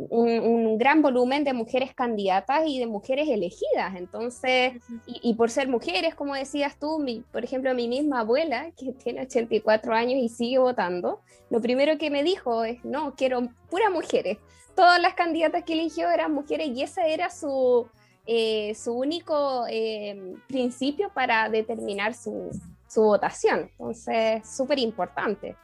un, 0.09 0.31
un 0.41 0.79
gran 0.79 1.03
volumen 1.03 1.45
de 1.45 1.53
mujeres 1.53 1.95
candidatas 1.95 2.63
y 2.67 2.79
de 2.79 2.87
mujeres 2.87 3.29
elegidas. 3.29 3.95
Entonces, 3.97 4.73
y, 5.07 5.21
y 5.31 5.35
por 5.35 5.51
ser 5.51 5.69
mujeres, 5.69 6.15
como 6.15 6.35
decías 6.35 6.79
tú, 6.79 6.99
mi- 6.99 7.21
por 7.33 7.45
ejemplo, 7.45 7.75
mi 7.75 7.87
misma 7.87 8.21
abuela, 8.21 8.71
que 8.77 8.93
tiene 9.05 9.23
84 9.23 9.93
años 9.95 10.15
y 10.23 10.29
sigue 10.31 10.59
votando, 10.59 11.21
lo 11.51 11.61
primero 11.61 11.99
que 11.99 12.09
me 12.11 12.23
dijo 12.25 12.65
es, 12.65 12.83
no, 12.83 13.15
quiero 13.15 13.43
puras 13.69 13.91
mujeres. 13.91 14.39
Todas 14.75 14.99
las 15.03 15.13
candidatas 15.13 15.65
que 15.65 15.75
eligió 15.75 16.09
eran 16.11 16.33
mujeres 16.33 16.69
y 16.69 16.83
ese 16.83 17.13
era 17.13 17.29
su, 17.29 17.87
eh, 18.27 18.75
su 18.75 18.95
único 18.95 19.67
eh, 19.69 20.35
principio 20.49 21.11
para 21.13 21.51
determinar 21.51 22.15
su, 22.15 22.49
su 22.89 23.03
votación. 23.03 23.69
Entonces, 23.73 24.49
súper 24.49 24.79
importante. 24.79 25.57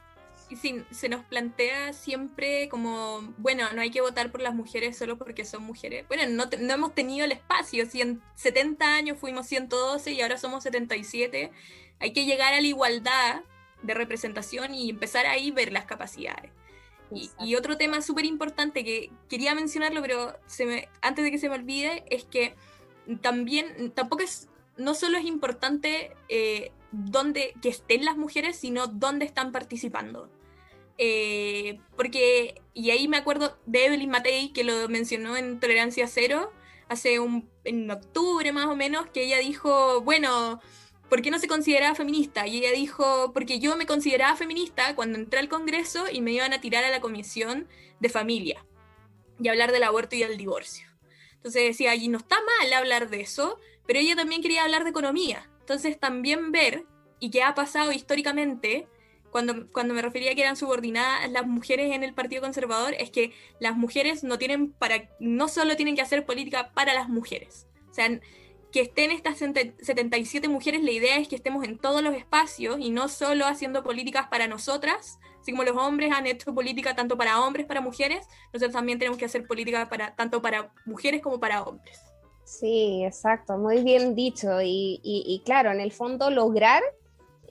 Sí, 0.55 0.83
se 0.89 1.09
nos 1.09 1.23
plantea 1.25 1.93
siempre 1.93 2.69
como, 2.69 3.21
bueno, 3.37 3.65
no 3.73 3.81
hay 3.81 3.91
que 3.91 4.01
votar 4.01 4.31
por 4.31 4.41
las 4.41 4.55
mujeres 4.55 4.97
solo 4.97 5.17
porque 5.17 5.45
son 5.45 5.63
mujeres. 5.63 6.07
Bueno, 6.07 6.23
no, 6.29 6.49
te- 6.49 6.57
no 6.57 6.73
hemos 6.73 6.95
tenido 6.95 7.25
el 7.25 7.31
espacio. 7.31 7.85
Si 7.85 8.01
en 8.01 8.21
70 8.35 8.95
años 8.95 9.19
fuimos 9.19 9.45
112 9.47 10.11
y 10.11 10.21
ahora 10.21 10.37
somos 10.37 10.63
77, 10.63 11.51
hay 11.99 12.13
que 12.13 12.25
llegar 12.25 12.53
a 12.53 12.61
la 12.61 12.67
igualdad 12.67 13.41
de 13.83 13.93
representación 13.93 14.73
y 14.73 14.89
empezar 14.89 15.27
ahí 15.27 15.51
ver 15.51 15.71
las 15.71 15.85
capacidades. 15.85 16.51
Y, 17.13 17.29
y 17.39 17.55
otro 17.55 17.77
tema 17.77 18.01
súper 18.01 18.25
importante 18.25 18.83
que 18.83 19.11
quería 19.29 19.53
mencionarlo, 19.55 20.01
pero 20.01 20.35
se 20.47 20.65
me, 20.65 20.89
antes 21.01 21.23
de 21.23 21.31
que 21.31 21.37
se 21.37 21.49
me 21.49 21.55
olvide, 21.55 22.03
es 22.09 22.23
que 22.25 22.55
también, 23.21 23.91
tampoco 23.91 24.23
es, 24.23 24.47
no 24.77 24.93
solo 24.95 25.17
es 25.17 25.25
importante 25.25 26.11
eh, 26.27 26.71
dónde, 26.91 27.53
que 27.61 27.69
estén 27.69 28.05
las 28.05 28.17
mujeres, 28.17 28.57
sino 28.57 28.87
dónde 28.87 29.25
están 29.25 29.51
participando. 29.51 30.29
Eh, 31.01 31.79
porque, 31.95 32.61
y 32.73 32.91
ahí 32.91 33.07
me 33.07 33.15
acuerdo 33.15 33.57
de 33.65 33.85
Evelyn 33.85 34.09
Matei, 34.09 34.51
que 34.51 34.65
lo 34.65 34.89
mencionó 34.89 35.37
en 35.37 35.61
Tolerancia 35.61 36.07
Cero, 36.07 36.51
hace 36.89 37.19
un, 37.19 37.49
en 37.63 37.89
octubre 37.89 38.51
más 38.51 38.65
o 38.65 38.75
menos, 38.75 39.07
que 39.07 39.23
ella 39.23 39.39
dijo, 39.39 40.01
bueno, 40.01 40.59
¿por 41.09 41.21
qué 41.21 41.31
no 41.31 41.39
se 41.39 41.47
consideraba 41.47 41.95
feminista? 41.95 42.47
Y 42.47 42.57
ella 42.57 42.73
dijo, 42.73 43.31
porque 43.33 43.59
yo 43.59 43.77
me 43.77 43.85
consideraba 43.85 44.35
feminista 44.35 44.93
cuando 44.93 45.17
entré 45.17 45.39
al 45.39 45.47
Congreso 45.47 46.05
y 46.11 46.19
me 46.19 46.33
iban 46.33 46.51
a 46.51 46.59
tirar 46.59 46.83
a 46.83 46.91
la 46.91 46.99
comisión 46.99 47.69
de 48.01 48.09
familia 48.09 48.65
y 49.39 49.47
hablar 49.47 49.71
del 49.71 49.83
aborto 49.83 50.17
y 50.17 50.19
del 50.19 50.35
divorcio. 50.37 50.85
Entonces 51.35 51.63
decía, 51.63 51.95
y 51.95 52.09
no 52.09 52.17
está 52.17 52.35
mal 52.35 52.73
hablar 52.73 53.09
de 53.09 53.21
eso, 53.21 53.57
pero 53.87 53.99
ella 53.99 54.17
también 54.17 54.41
quería 54.41 54.63
hablar 54.63 54.83
de 54.83 54.89
economía. 54.89 55.49
Entonces 55.61 55.97
también 55.97 56.51
ver, 56.51 56.83
y 57.21 57.31
que 57.31 57.41
ha 57.41 57.55
pasado 57.55 57.93
históricamente, 57.93 58.89
cuando, 59.31 59.71
cuando 59.71 59.93
me 59.93 60.01
refería 60.01 60.31
a 60.31 60.35
que 60.35 60.41
eran 60.41 60.55
subordinadas 60.55 61.29
las 61.31 61.45
mujeres 61.47 61.93
en 61.93 62.03
el 62.03 62.13
Partido 62.13 62.41
Conservador, 62.41 62.93
es 62.99 63.09
que 63.11 63.31
las 63.59 63.75
mujeres 63.75 64.23
no 64.23 64.37
tienen 64.37 64.71
para, 64.71 65.09
no 65.19 65.47
solo 65.47 65.75
tienen 65.75 65.95
que 65.95 66.01
hacer 66.01 66.25
política 66.25 66.71
para 66.73 66.93
las 66.93 67.09
mujeres. 67.09 67.67
O 67.89 67.93
sea, 67.93 68.07
que 68.71 68.81
estén 68.81 69.09
estas 69.11 69.39
77 69.39 70.47
mujeres, 70.47 70.83
la 70.83 70.91
idea 70.91 71.17
es 71.17 71.27
que 71.27 71.35
estemos 71.35 71.65
en 71.65 71.79
todos 71.79 72.03
los 72.03 72.13
espacios 72.15 72.77
y 72.79 72.91
no 72.91 73.07
solo 73.07 73.45
haciendo 73.47 73.83
políticas 73.83 74.27
para 74.27 74.47
nosotras, 74.47 75.17
así 75.41 75.51
como 75.51 75.63
los 75.63 75.75
hombres 75.75 76.11
han 76.11 76.27
hecho 76.27 76.53
política 76.53 76.95
tanto 76.95 77.17
para 77.17 77.41
hombres, 77.41 77.65
para 77.65 77.81
mujeres, 77.81 78.27
nosotros 78.53 78.73
también 78.73 78.99
tenemos 78.99 79.17
que 79.17 79.25
hacer 79.25 79.47
política 79.47 79.89
para, 79.89 80.15
tanto 80.15 80.41
para 80.41 80.71
mujeres 80.85 81.21
como 81.21 81.39
para 81.39 81.63
hombres. 81.63 81.99
Sí, 82.43 83.03
exacto, 83.05 83.57
muy 83.57 83.83
bien 83.83 84.15
dicho. 84.15 84.61
Y, 84.61 84.99
y- 85.03 85.23
y 85.25 85.41
claro, 85.45 85.71
en 85.71 85.79
el 85.79 85.91
fondo 85.91 86.29
lograr 86.29 86.81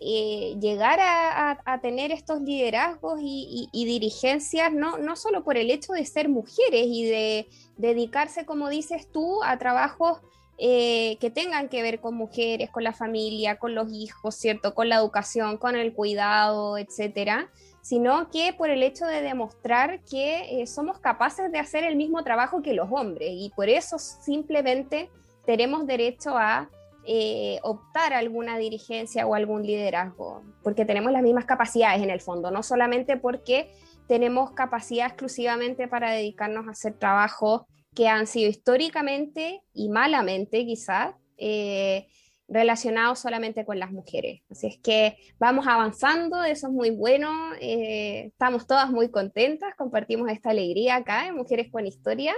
eh, 0.00 0.56
llegar 0.60 0.98
a, 1.00 1.80
tener 1.82 2.10
estos 2.12 2.40
liderazgos 2.40 3.20
y 3.22 3.68
dirigencias, 3.72 4.72
no, 4.72 4.98
no 4.98 5.16
solo 5.16 5.44
por 5.44 5.56
el 5.56 5.70
hecho 5.70 5.92
de 5.92 6.04
ser 6.04 6.28
mujeres 6.28 6.86
y 6.86 7.04
de 7.04 7.48
dedicarse, 7.76 8.44
como 8.44 8.68
dices 8.68 9.08
tú, 9.10 9.42
a 9.44 9.58
trabajos 9.58 10.20
eh, 10.60 11.18
que 11.20 11.30
tengan 11.30 11.68
que 11.68 11.82
ver 11.82 12.00
con 12.00 12.16
mujeres, 12.16 12.68
con 12.70 12.82
la 12.82 12.92
familia, 12.92 13.60
con 13.60 13.76
los 13.76 13.92
hijos, 13.92 14.34
¿cierto? 14.34 14.74
Con 14.74 14.88
la 14.88 14.96
educación, 14.96 15.56
con 15.56 15.76
el 15.76 15.92
cuidado, 15.92 16.76
etcétera, 16.78 17.48
sino 17.80 18.28
que 18.28 18.52
por 18.52 18.68
el 18.68 18.82
hecho 18.82 19.06
de 19.06 19.22
demostrar 19.22 20.02
que 20.02 20.60
eh, 20.60 20.66
somos 20.66 20.98
capaces 20.98 21.52
de 21.52 21.60
hacer 21.60 21.84
el 21.84 21.94
mismo 21.94 22.24
trabajo 22.24 22.60
que 22.60 22.74
los 22.74 22.88
hombres 22.90 23.30
y 23.32 23.52
por 23.54 23.68
eso 23.68 24.00
simplemente 24.00 25.10
tenemos 25.46 25.86
derecho 25.86 26.36
a 26.36 26.68
eh, 27.10 27.58
optar 27.62 28.12
alguna 28.12 28.58
dirigencia 28.58 29.26
o 29.26 29.34
algún 29.34 29.62
liderazgo, 29.62 30.42
porque 30.62 30.84
tenemos 30.84 31.10
las 31.10 31.22
mismas 31.22 31.46
capacidades 31.46 32.02
en 32.02 32.10
el 32.10 32.20
fondo, 32.20 32.50
no 32.50 32.62
solamente 32.62 33.16
porque 33.16 33.72
tenemos 34.06 34.50
capacidad 34.50 35.06
exclusivamente 35.06 35.88
para 35.88 36.12
dedicarnos 36.12 36.68
a 36.68 36.72
hacer 36.72 36.98
trabajos 36.98 37.62
que 37.94 38.08
han 38.08 38.26
sido 38.26 38.50
históricamente 38.50 39.62
y 39.72 39.88
malamente 39.88 40.66
quizás 40.66 41.14
eh, 41.38 42.08
relacionados 42.46 43.20
solamente 43.20 43.64
con 43.64 43.78
las 43.78 43.90
mujeres. 43.90 44.42
Así 44.50 44.66
es 44.66 44.78
que 44.78 45.16
vamos 45.38 45.66
avanzando, 45.66 46.44
eso 46.44 46.66
es 46.66 46.72
muy 46.74 46.90
bueno, 46.90 47.54
eh, 47.58 48.26
estamos 48.26 48.66
todas 48.66 48.90
muy 48.90 49.10
contentas, 49.10 49.74
compartimos 49.78 50.30
esta 50.30 50.50
alegría 50.50 50.96
acá 50.96 51.26
en 51.26 51.36
Mujeres 51.36 51.70
con 51.72 51.86
Historia. 51.86 52.34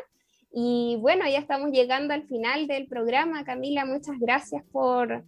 Y 0.52 0.96
bueno, 1.00 1.24
ya 1.28 1.38
estamos 1.38 1.70
llegando 1.70 2.12
al 2.14 2.24
final 2.26 2.66
del 2.66 2.86
programa. 2.88 3.44
Camila, 3.44 3.84
muchas 3.84 4.18
gracias 4.18 4.64
por, 4.72 5.24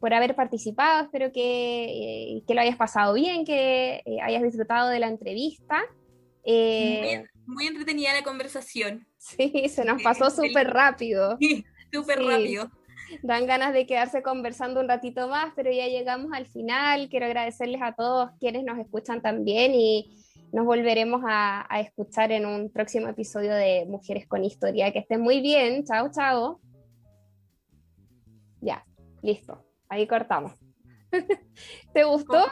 por 0.00 0.12
haber 0.14 0.34
participado. 0.34 1.04
Espero 1.04 1.32
que, 1.32 1.84
eh, 2.36 2.42
que 2.46 2.54
lo 2.54 2.60
hayas 2.60 2.76
pasado 2.76 3.14
bien, 3.14 3.44
que 3.44 4.02
eh, 4.04 4.20
hayas 4.22 4.42
disfrutado 4.42 4.90
de 4.90 5.00
la 5.00 5.08
entrevista. 5.08 5.82
Eh, 6.44 7.24
Muy, 7.44 7.54
muy 7.56 7.66
entretenida 7.66 8.12
la 8.14 8.22
conversación. 8.22 9.06
sí, 9.18 9.68
se 9.68 9.84
nos 9.84 9.98
Sí, 9.98 10.04
pasó 10.04 10.30
súper 10.30 10.68
rápido. 10.68 11.36
Sí, 11.40 11.64
súper 11.92 12.18
Sí. 12.18 12.24
rápido. 12.28 12.70
Dan 13.22 13.46
ganas 13.46 13.72
de 13.72 13.86
quedarse 13.86 14.20
conversando 14.20 14.80
un 14.80 14.88
ratito 14.88 15.28
más, 15.28 15.52
pero 15.54 15.70
ya 15.70 15.86
llegamos 15.86 16.32
al 16.32 16.46
final. 16.46 17.08
Quiero 17.08 17.26
agradecerles 17.26 17.80
a 17.80 17.94
todos 17.94 18.30
quienes 18.40 18.64
nos 18.64 18.78
escuchan 18.78 19.22
también 19.22 19.72
y 19.74 20.12
nos 20.56 20.64
volveremos 20.64 21.20
a, 21.26 21.66
a 21.68 21.80
escuchar 21.80 22.32
en 22.32 22.46
un 22.46 22.70
próximo 22.72 23.08
episodio 23.08 23.54
de 23.54 23.84
Mujeres 23.86 24.26
con 24.26 24.42
Historia. 24.42 24.90
Que 24.90 25.00
estén 25.00 25.20
muy 25.20 25.42
bien. 25.42 25.84
Chao, 25.84 26.10
chao. 26.10 26.60
Ya, 28.62 28.82
listo. 29.22 29.62
Ahí 29.90 30.06
cortamos. 30.06 30.52
¿Te 31.92 32.04
gustó? 32.04 32.46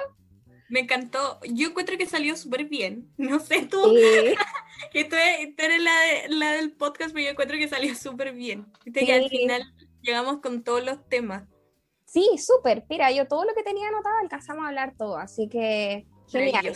Me 0.68 0.80
encantó. 0.80 1.38
Yo 1.50 1.68
encuentro 1.68 1.96
que 1.96 2.04
salió 2.04 2.36
súper 2.36 2.66
bien. 2.66 3.08
No 3.16 3.38
sé 3.40 3.64
tú, 3.66 3.82
Sí. 3.94 4.34
que 4.92 5.04
tú, 5.06 5.16
eres- 5.16 5.56
tú 5.56 5.64
eres 5.64 5.82
la, 5.82 5.92
de- 6.00 6.28
la 6.28 6.52
del 6.52 6.72
podcast, 6.72 7.14
pero 7.14 7.24
yo 7.24 7.30
encuentro 7.30 7.56
que 7.56 7.68
salió 7.68 7.94
súper 7.94 8.34
bien. 8.34 8.66
Viste 8.84 9.06
que 9.06 9.14
al 9.14 9.30
final 9.30 9.62
llegamos 10.02 10.40
con 10.42 10.62
todos 10.62 10.84
los 10.84 11.08
temas. 11.08 11.44
Sí, 12.04 12.28
súper. 12.36 12.84
Mira, 12.90 13.10
yo 13.12 13.26
todo 13.26 13.44
lo 13.44 13.54
que 13.54 13.62
tenía 13.62 13.88
anotado 13.88 14.16
alcanzamos 14.20 14.66
a 14.66 14.68
hablar 14.68 14.92
todo, 14.98 15.16
así 15.16 15.48
que 15.48 16.06
genial. 16.30 16.74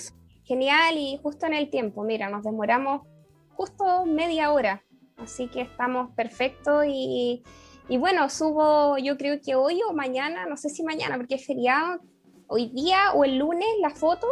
Genial 0.49 0.97
y 0.97 1.19
justo 1.23 1.45
en 1.45 1.53
el 1.53 1.69
tiempo. 1.69 2.03
Mira, 2.05 2.31
nos 2.31 2.43
demoramos 2.43 3.03
justo 3.51 4.07
media 4.07 4.51
hora, 4.51 4.83
así 5.19 5.47
que 5.49 5.61
estamos 5.61 6.11
perfectos 6.15 6.87
y, 6.89 7.43
y 7.89 7.99
bueno, 7.99 8.31
subo 8.31 8.97
yo 8.97 9.19
creo 9.19 9.41
que 9.45 9.55
hoy 9.57 9.83
o 9.87 9.93
mañana, 9.93 10.47
no 10.47 10.57
sé 10.57 10.71
si 10.71 10.83
mañana 10.83 11.17
porque 11.19 11.35
es 11.35 11.47
feriado, 11.47 12.01
hoy 12.47 12.71
día 12.75 13.13
o 13.15 13.25
el 13.25 13.37
lunes 13.37 13.69
la 13.83 13.91
foto, 13.91 14.27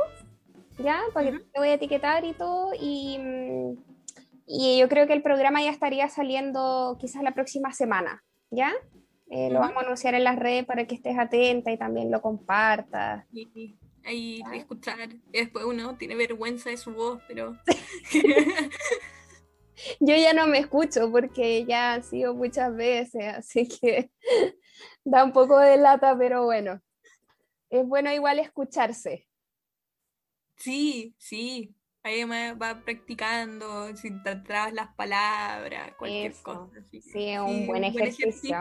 ¿ya? 0.78 1.00
Para 1.12 1.30
que 1.30 1.36
Ujú. 1.36 1.44
te 1.52 1.58
voy 1.60 1.68
a 1.68 1.74
etiquetar 1.74 2.24
y 2.24 2.32
todo 2.32 2.70
y, 2.80 3.18
y 4.46 4.78
yo 4.78 4.88
creo 4.88 5.06
que 5.06 5.12
el 5.12 5.22
programa 5.22 5.62
ya 5.62 5.70
estaría 5.70 6.08
saliendo 6.08 6.96
quizás 6.98 7.22
la 7.22 7.34
próxima 7.34 7.72
semana, 7.74 8.24
¿ya? 8.50 8.72
Eh, 9.28 9.50
Lo 9.50 9.58
vamos 9.58 9.82
a 9.82 9.86
anunciar 9.86 10.14
en 10.14 10.24
las 10.24 10.38
redes 10.38 10.64
para 10.64 10.86
que 10.86 10.94
estés 10.94 11.18
atenta 11.18 11.72
y 11.72 11.76
también 11.76 12.10
lo 12.10 12.22
compartas. 12.22 13.26
Y 13.32 13.76
ahí 14.06 14.40
Ah. 14.46 14.56
escuchar. 14.56 15.10
Y 15.32 15.38
después 15.40 15.64
uno 15.64 15.96
tiene 15.96 16.14
vergüenza 16.14 16.70
de 16.70 16.76
su 16.76 16.92
voz, 16.92 17.20
pero. 17.28 17.56
Yo 20.00 20.16
ya 20.16 20.32
no 20.32 20.46
me 20.46 20.58
escucho 20.58 21.10
porque 21.12 21.64
ya 21.66 21.94
han 21.94 22.02
sido 22.02 22.34
muchas 22.34 22.74
veces, 22.74 23.24
así 23.34 23.68
que 23.68 24.10
da 25.04 25.22
un 25.24 25.32
poco 25.32 25.58
de 25.58 25.76
lata, 25.76 26.16
pero 26.16 26.44
bueno, 26.44 26.80
es 27.68 27.86
bueno 27.86 28.10
igual 28.12 28.38
escucharse. 28.38 29.28
sí, 30.56 31.14
sí. 31.18 31.72
Ahí 32.02 32.22
va 32.22 32.80
practicando, 32.84 33.94
si 33.96 34.12
te 34.22 34.36
trabas 34.36 34.72
las 34.72 34.94
palabras, 34.94 35.92
cualquier 35.98 36.30
Eso. 36.30 36.42
cosa. 36.44 36.78
así 36.78 37.00
Sí, 37.00 37.30
es 37.30 37.40
un 37.40 37.66
buen 37.66 37.82
ejercicio. 37.82 38.56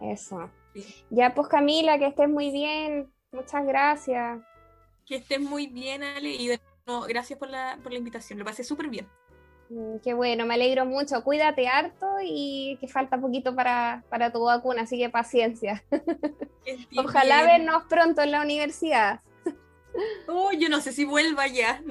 Eso. 0.00 0.50
Sí. 0.74 1.04
Ya 1.10 1.32
pues 1.32 1.46
Camila, 1.46 1.96
que 2.00 2.08
estés 2.08 2.28
muy 2.28 2.50
bien. 2.50 3.08
Muchas 3.30 3.64
gracias. 3.64 4.40
Que 5.08 5.16
estés 5.16 5.40
muy 5.40 5.66
bien, 5.68 6.02
Ale, 6.02 6.30
y 6.30 6.48
de 6.48 6.60
nuevo, 6.86 7.06
gracias 7.06 7.38
por 7.38 7.48
la, 7.48 7.78
por 7.82 7.92
la 7.92 7.98
invitación. 7.98 8.38
Lo 8.38 8.44
pasé 8.44 8.62
súper 8.62 8.88
bien. 8.88 9.08
Mm, 9.70 9.96
Qué 10.04 10.12
bueno, 10.12 10.44
me 10.44 10.54
alegro 10.54 10.84
mucho. 10.84 11.24
Cuídate 11.24 11.66
harto 11.66 12.06
y 12.22 12.76
que 12.78 12.88
falta 12.88 13.18
poquito 13.18 13.54
para, 13.54 14.04
para 14.10 14.30
tu 14.30 14.44
vacuna, 14.44 14.82
así 14.82 14.98
que 14.98 15.08
paciencia. 15.08 15.82
Ojalá 16.96 17.44
bien. 17.44 17.64
vernos 17.64 17.84
pronto 17.88 18.20
en 18.20 18.32
la 18.32 18.42
universidad. 18.42 19.20
Oh, 20.26 20.52
yo 20.52 20.68
no 20.68 20.80
sé 20.82 20.92
si 20.92 21.06
vuelva 21.06 21.46
ya. 21.48 21.82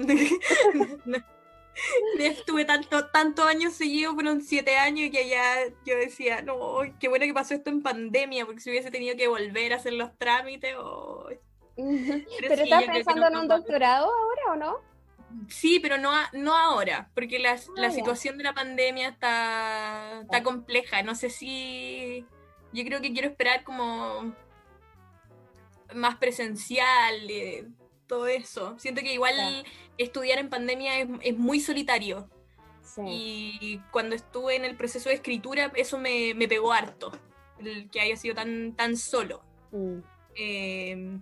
Estuve 2.20 2.66
tanto, 2.66 3.08
tantos 3.08 3.46
años 3.48 3.74
seguidos, 3.74 4.14
fueron 4.14 4.42
siete 4.42 4.78
años, 4.78 5.08
y 5.08 5.12
que 5.12 5.28
ya 5.28 5.56
yo 5.86 5.98
decía, 5.98 6.44
no, 6.44 6.80
qué 7.00 7.08
bueno 7.08 7.26
que 7.26 7.34
pasó 7.34 7.56
esto 7.56 7.72
en 7.72 7.82
pandemia, 7.82 8.46
porque 8.46 8.62
si 8.62 8.70
hubiese 8.70 8.92
tenido 8.92 9.16
que 9.16 9.28
volver 9.28 9.74
a 9.74 9.78
hacer 9.78 9.94
los 9.94 10.16
trámites, 10.18 10.76
oh. 10.78 11.28
¿Pero 11.78 12.56
sí, 12.56 12.64
estás 12.64 12.84
pensando 12.86 13.30
no 13.30 13.38
en 13.38 13.42
un 13.44 13.48
doctorado 13.48 14.06
ahora 14.08 14.42
o 14.52 14.56
no? 14.56 14.78
Sí, 15.50 15.80
pero 15.80 15.98
no, 15.98 16.12
a- 16.12 16.30
no 16.34 16.56
ahora, 16.56 17.10
porque 17.14 17.38
la, 17.40 17.56
la 17.76 17.90
ya. 17.90 17.92
situación 17.92 18.38
de 18.38 18.44
la 18.46 18.54
pandemia 18.54 19.10
está, 19.10 20.22
está 20.22 20.38
Ya. 20.40 20.44
compleja. 20.44 21.04
No 21.04 21.16
sé 21.16 21.30
si. 21.30 22.26
Yo 22.74 22.84
creo 22.84 23.02
que 23.02 23.12
quiero 23.14 23.28
esperar 23.30 23.64
como 23.64 24.34
más 25.94 26.18
presencial, 26.18 27.30
eh, 27.30 27.68
todo 28.08 28.28
eso. 28.28 28.78
Siento 28.80 29.02
que 29.02 29.14
igual 29.14 29.36
estudiar 29.98 30.40
en 30.40 30.50
pandemia 30.50 31.00
es, 31.00 31.08
es 31.22 31.38
muy 31.38 31.60
solitario. 31.60 32.30
Sí. 32.82 33.02
Y 33.06 33.82
cuando 33.92 34.16
estuve 34.16 34.56
en 34.56 34.66
el 34.66 34.76
proceso 34.76 35.10
de 35.10 35.16
escritura, 35.16 35.72
eso 35.76 35.98
me, 35.98 36.34
me 36.36 36.48
pegó 36.48 36.72
harto, 36.74 37.12
el 37.60 37.90
que 37.90 38.00
haya 38.02 38.16
sido 38.16 38.34
tan, 38.36 38.74
tan 38.76 38.96
solo. 38.98 39.44
Mm, 39.72 40.00
Eh, 40.36 41.20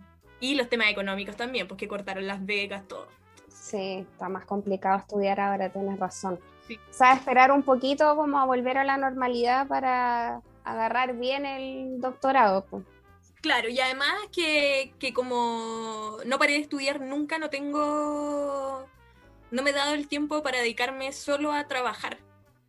y 0.52 0.56
los 0.56 0.70
temas 0.70 0.89
económicos 0.89 1.36
también, 1.36 1.68
porque 1.68 1.88
cortaron 1.88 2.28
las 2.28 2.46
becas, 2.46 2.88
todo. 2.88 3.08
Sí, 3.50 4.06
está 4.12 4.30
más 4.30 4.46
complicado 4.46 5.00
estudiar 5.00 5.39
ahora, 5.39 5.70
tienes 5.70 6.00
razón. 6.00 6.39
Sí. 6.68 6.78
O 6.89 6.93
sea, 6.93 7.14
esperar 7.14 7.52
un 7.52 7.64
poquito 7.64 8.16
como 8.16 8.39
a 8.39 8.46
volver 8.46 8.78
a 8.78 8.84
la 8.84 8.98
normalidad 8.98 9.68
para 9.68 10.41
agarrar 10.64 11.16
bien 11.16 11.46
el 11.46 12.00
doctorado. 12.00 12.66
pues. 12.66 12.84
Claro, 13.41 13.70
y 13.70 13.80
además 13.80 14.14
que, 14.32 14.93
que 15.00 15.14
como 15.14 16.18
no 16.26 16.39
paré 16.39 16.54
de 16.54 16.60
estudiar 16.60 17.02
nunca, 17.02 17.38
no 17.38 17.50
tengo, 17.50 18.86
no 19.52 19.64
me 19.64 19.70
he 19.70 19.74
dado 19.74 19.93
el 19.93 20.08
tiempo 20.08 20.41
para 20.41 20.60
dedicarme 20.60 21.12
solo 21.12 21.52
a 21.52 21.68
trabajar. 21.68 22.18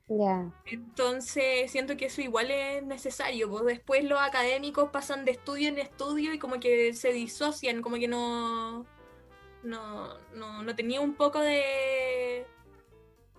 Ya, 0.08 0.52
Entonces 0.66 1.70
siento 1.72 1.96
que 1.96 2.06
eso 2.06 2.20
igual 2.20 2.50
es 2.52 2.84
necesario, 2.84 3.50
pues 3.50 3.64
después 3.64 4.04
los 4.04 4.20
académicos 4.20 4.90
pasan 4.90 5.24
de 5.24 5.32
estudio 5.32 5.68
en 5.68 5.78
estudio 5.78 6.32
y 6.32 6.38
como 6.38 6.60
que 6.60 6.92
se 6.94 7.12
disocian, 7.12 7.82
como 7.82 7.96
que 7.96 8.06
no, 8.06 8.86
no, 9.64 10.18
no, 10.32 10.62
no 10.62 10.76
tenía 10.76 11.00
un 11.00 11.14
poco 11.14 11.40
de 11.40 12.46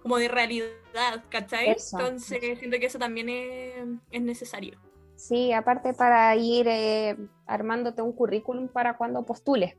como 0.01 0.18
de 0.18 0.28
realidad, 0.28 1.24
¿cachai? 1.30 1.70
Eso. 1.70 1.99
Entonces 1.99 2.59
siento 2.59 2.80
que 2.80 2.86
eso 2.88 2.99
también 2.99 3.30
es, 3.30 3.88
es 4.11 4.22
necesario. 4.22 4.78
Sí, 5.15 5.51
aparte 5.53 5.93
para 5.93 6.36
ir 6.36 6.68
eh, 6.68 7.18
armándote 7.45 8.01
un 8.01 8.11
currículum 8.11 8.68
para 8.68 8.97
cuando 8.97 9.26
postules. 9.26 9.76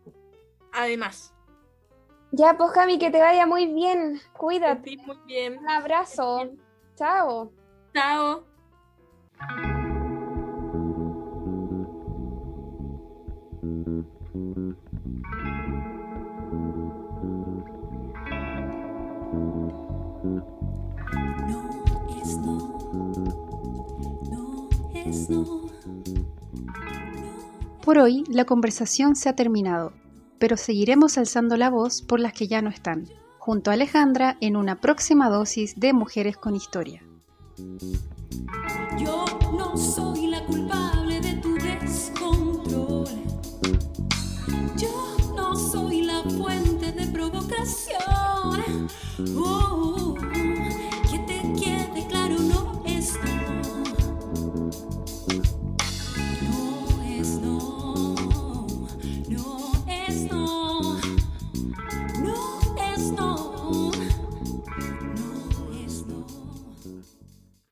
Además, 0.72 1.34
Ya, 2.32 2.56
pues 2.56 2.72
Cami, 2.72 2.98
que 2.98 3.10
te 3.10 3.20
vaya 3.20 3.46
muy 3.46 3.66
bien. 3.66 4.20
Cuídate. 4.36 4.96
muy 5.06 5.18
bien. 5.26 5.58
Un 5.58 5.68
abrazo. 5.68 6.50
Chao. 6.98 7.52
Chao. 7.94 8.44
No 21.46 22.08
es 22.20 22.36
no. 22.38 22.58
No 24.28 24.68
es 24.92 25.30
no. 25.30 25.60
Por 27.84 27.98
hoy 27.98 28.24
la 28.28 28.44
conversación 28.44 29.14
se 29.14 29.28
ha 29.28 29.36
terminado, 29.36 29.92
pero 30.40 30.56
seguiremos 30.56 31.16
alzando 31.16 31.56
la 31.56 31.70
voz 31.70 32.02
por 32.02 32.18
las 32.18 32.32
que 32.32 32.48
ya 32.48 32.60
no 32.60 32.70
están, 32.70 33.06
junto 33.48 33.70
a 33.70 33.72
Alejandra 33.72 34.36
en 34.42 34.56
una 34.56 34.78
próxima 34.78 35.30
dosis 35.30 35.80
de 35.80 35.94
Mujeres 35.94 36.36
con 36.36 36.54
Historia. 36.54 37.02
Yo 38.98 39.24
no 39.56 39.74
soy 39.74 40.26
la 40.26 40.44
culpable 40.44 41.18
de 41.22 41.32
tu 41.36 41.54
descontrol. 41.54 43.08
Yo 44.76 45.16
no 45.34 45.56
soy 45.56 46.02
la 46.02 46.22
fuente 46.24 46.92
de 46.92 47.06
provocación. 47.06 48.86
Oh, 49.34 49.57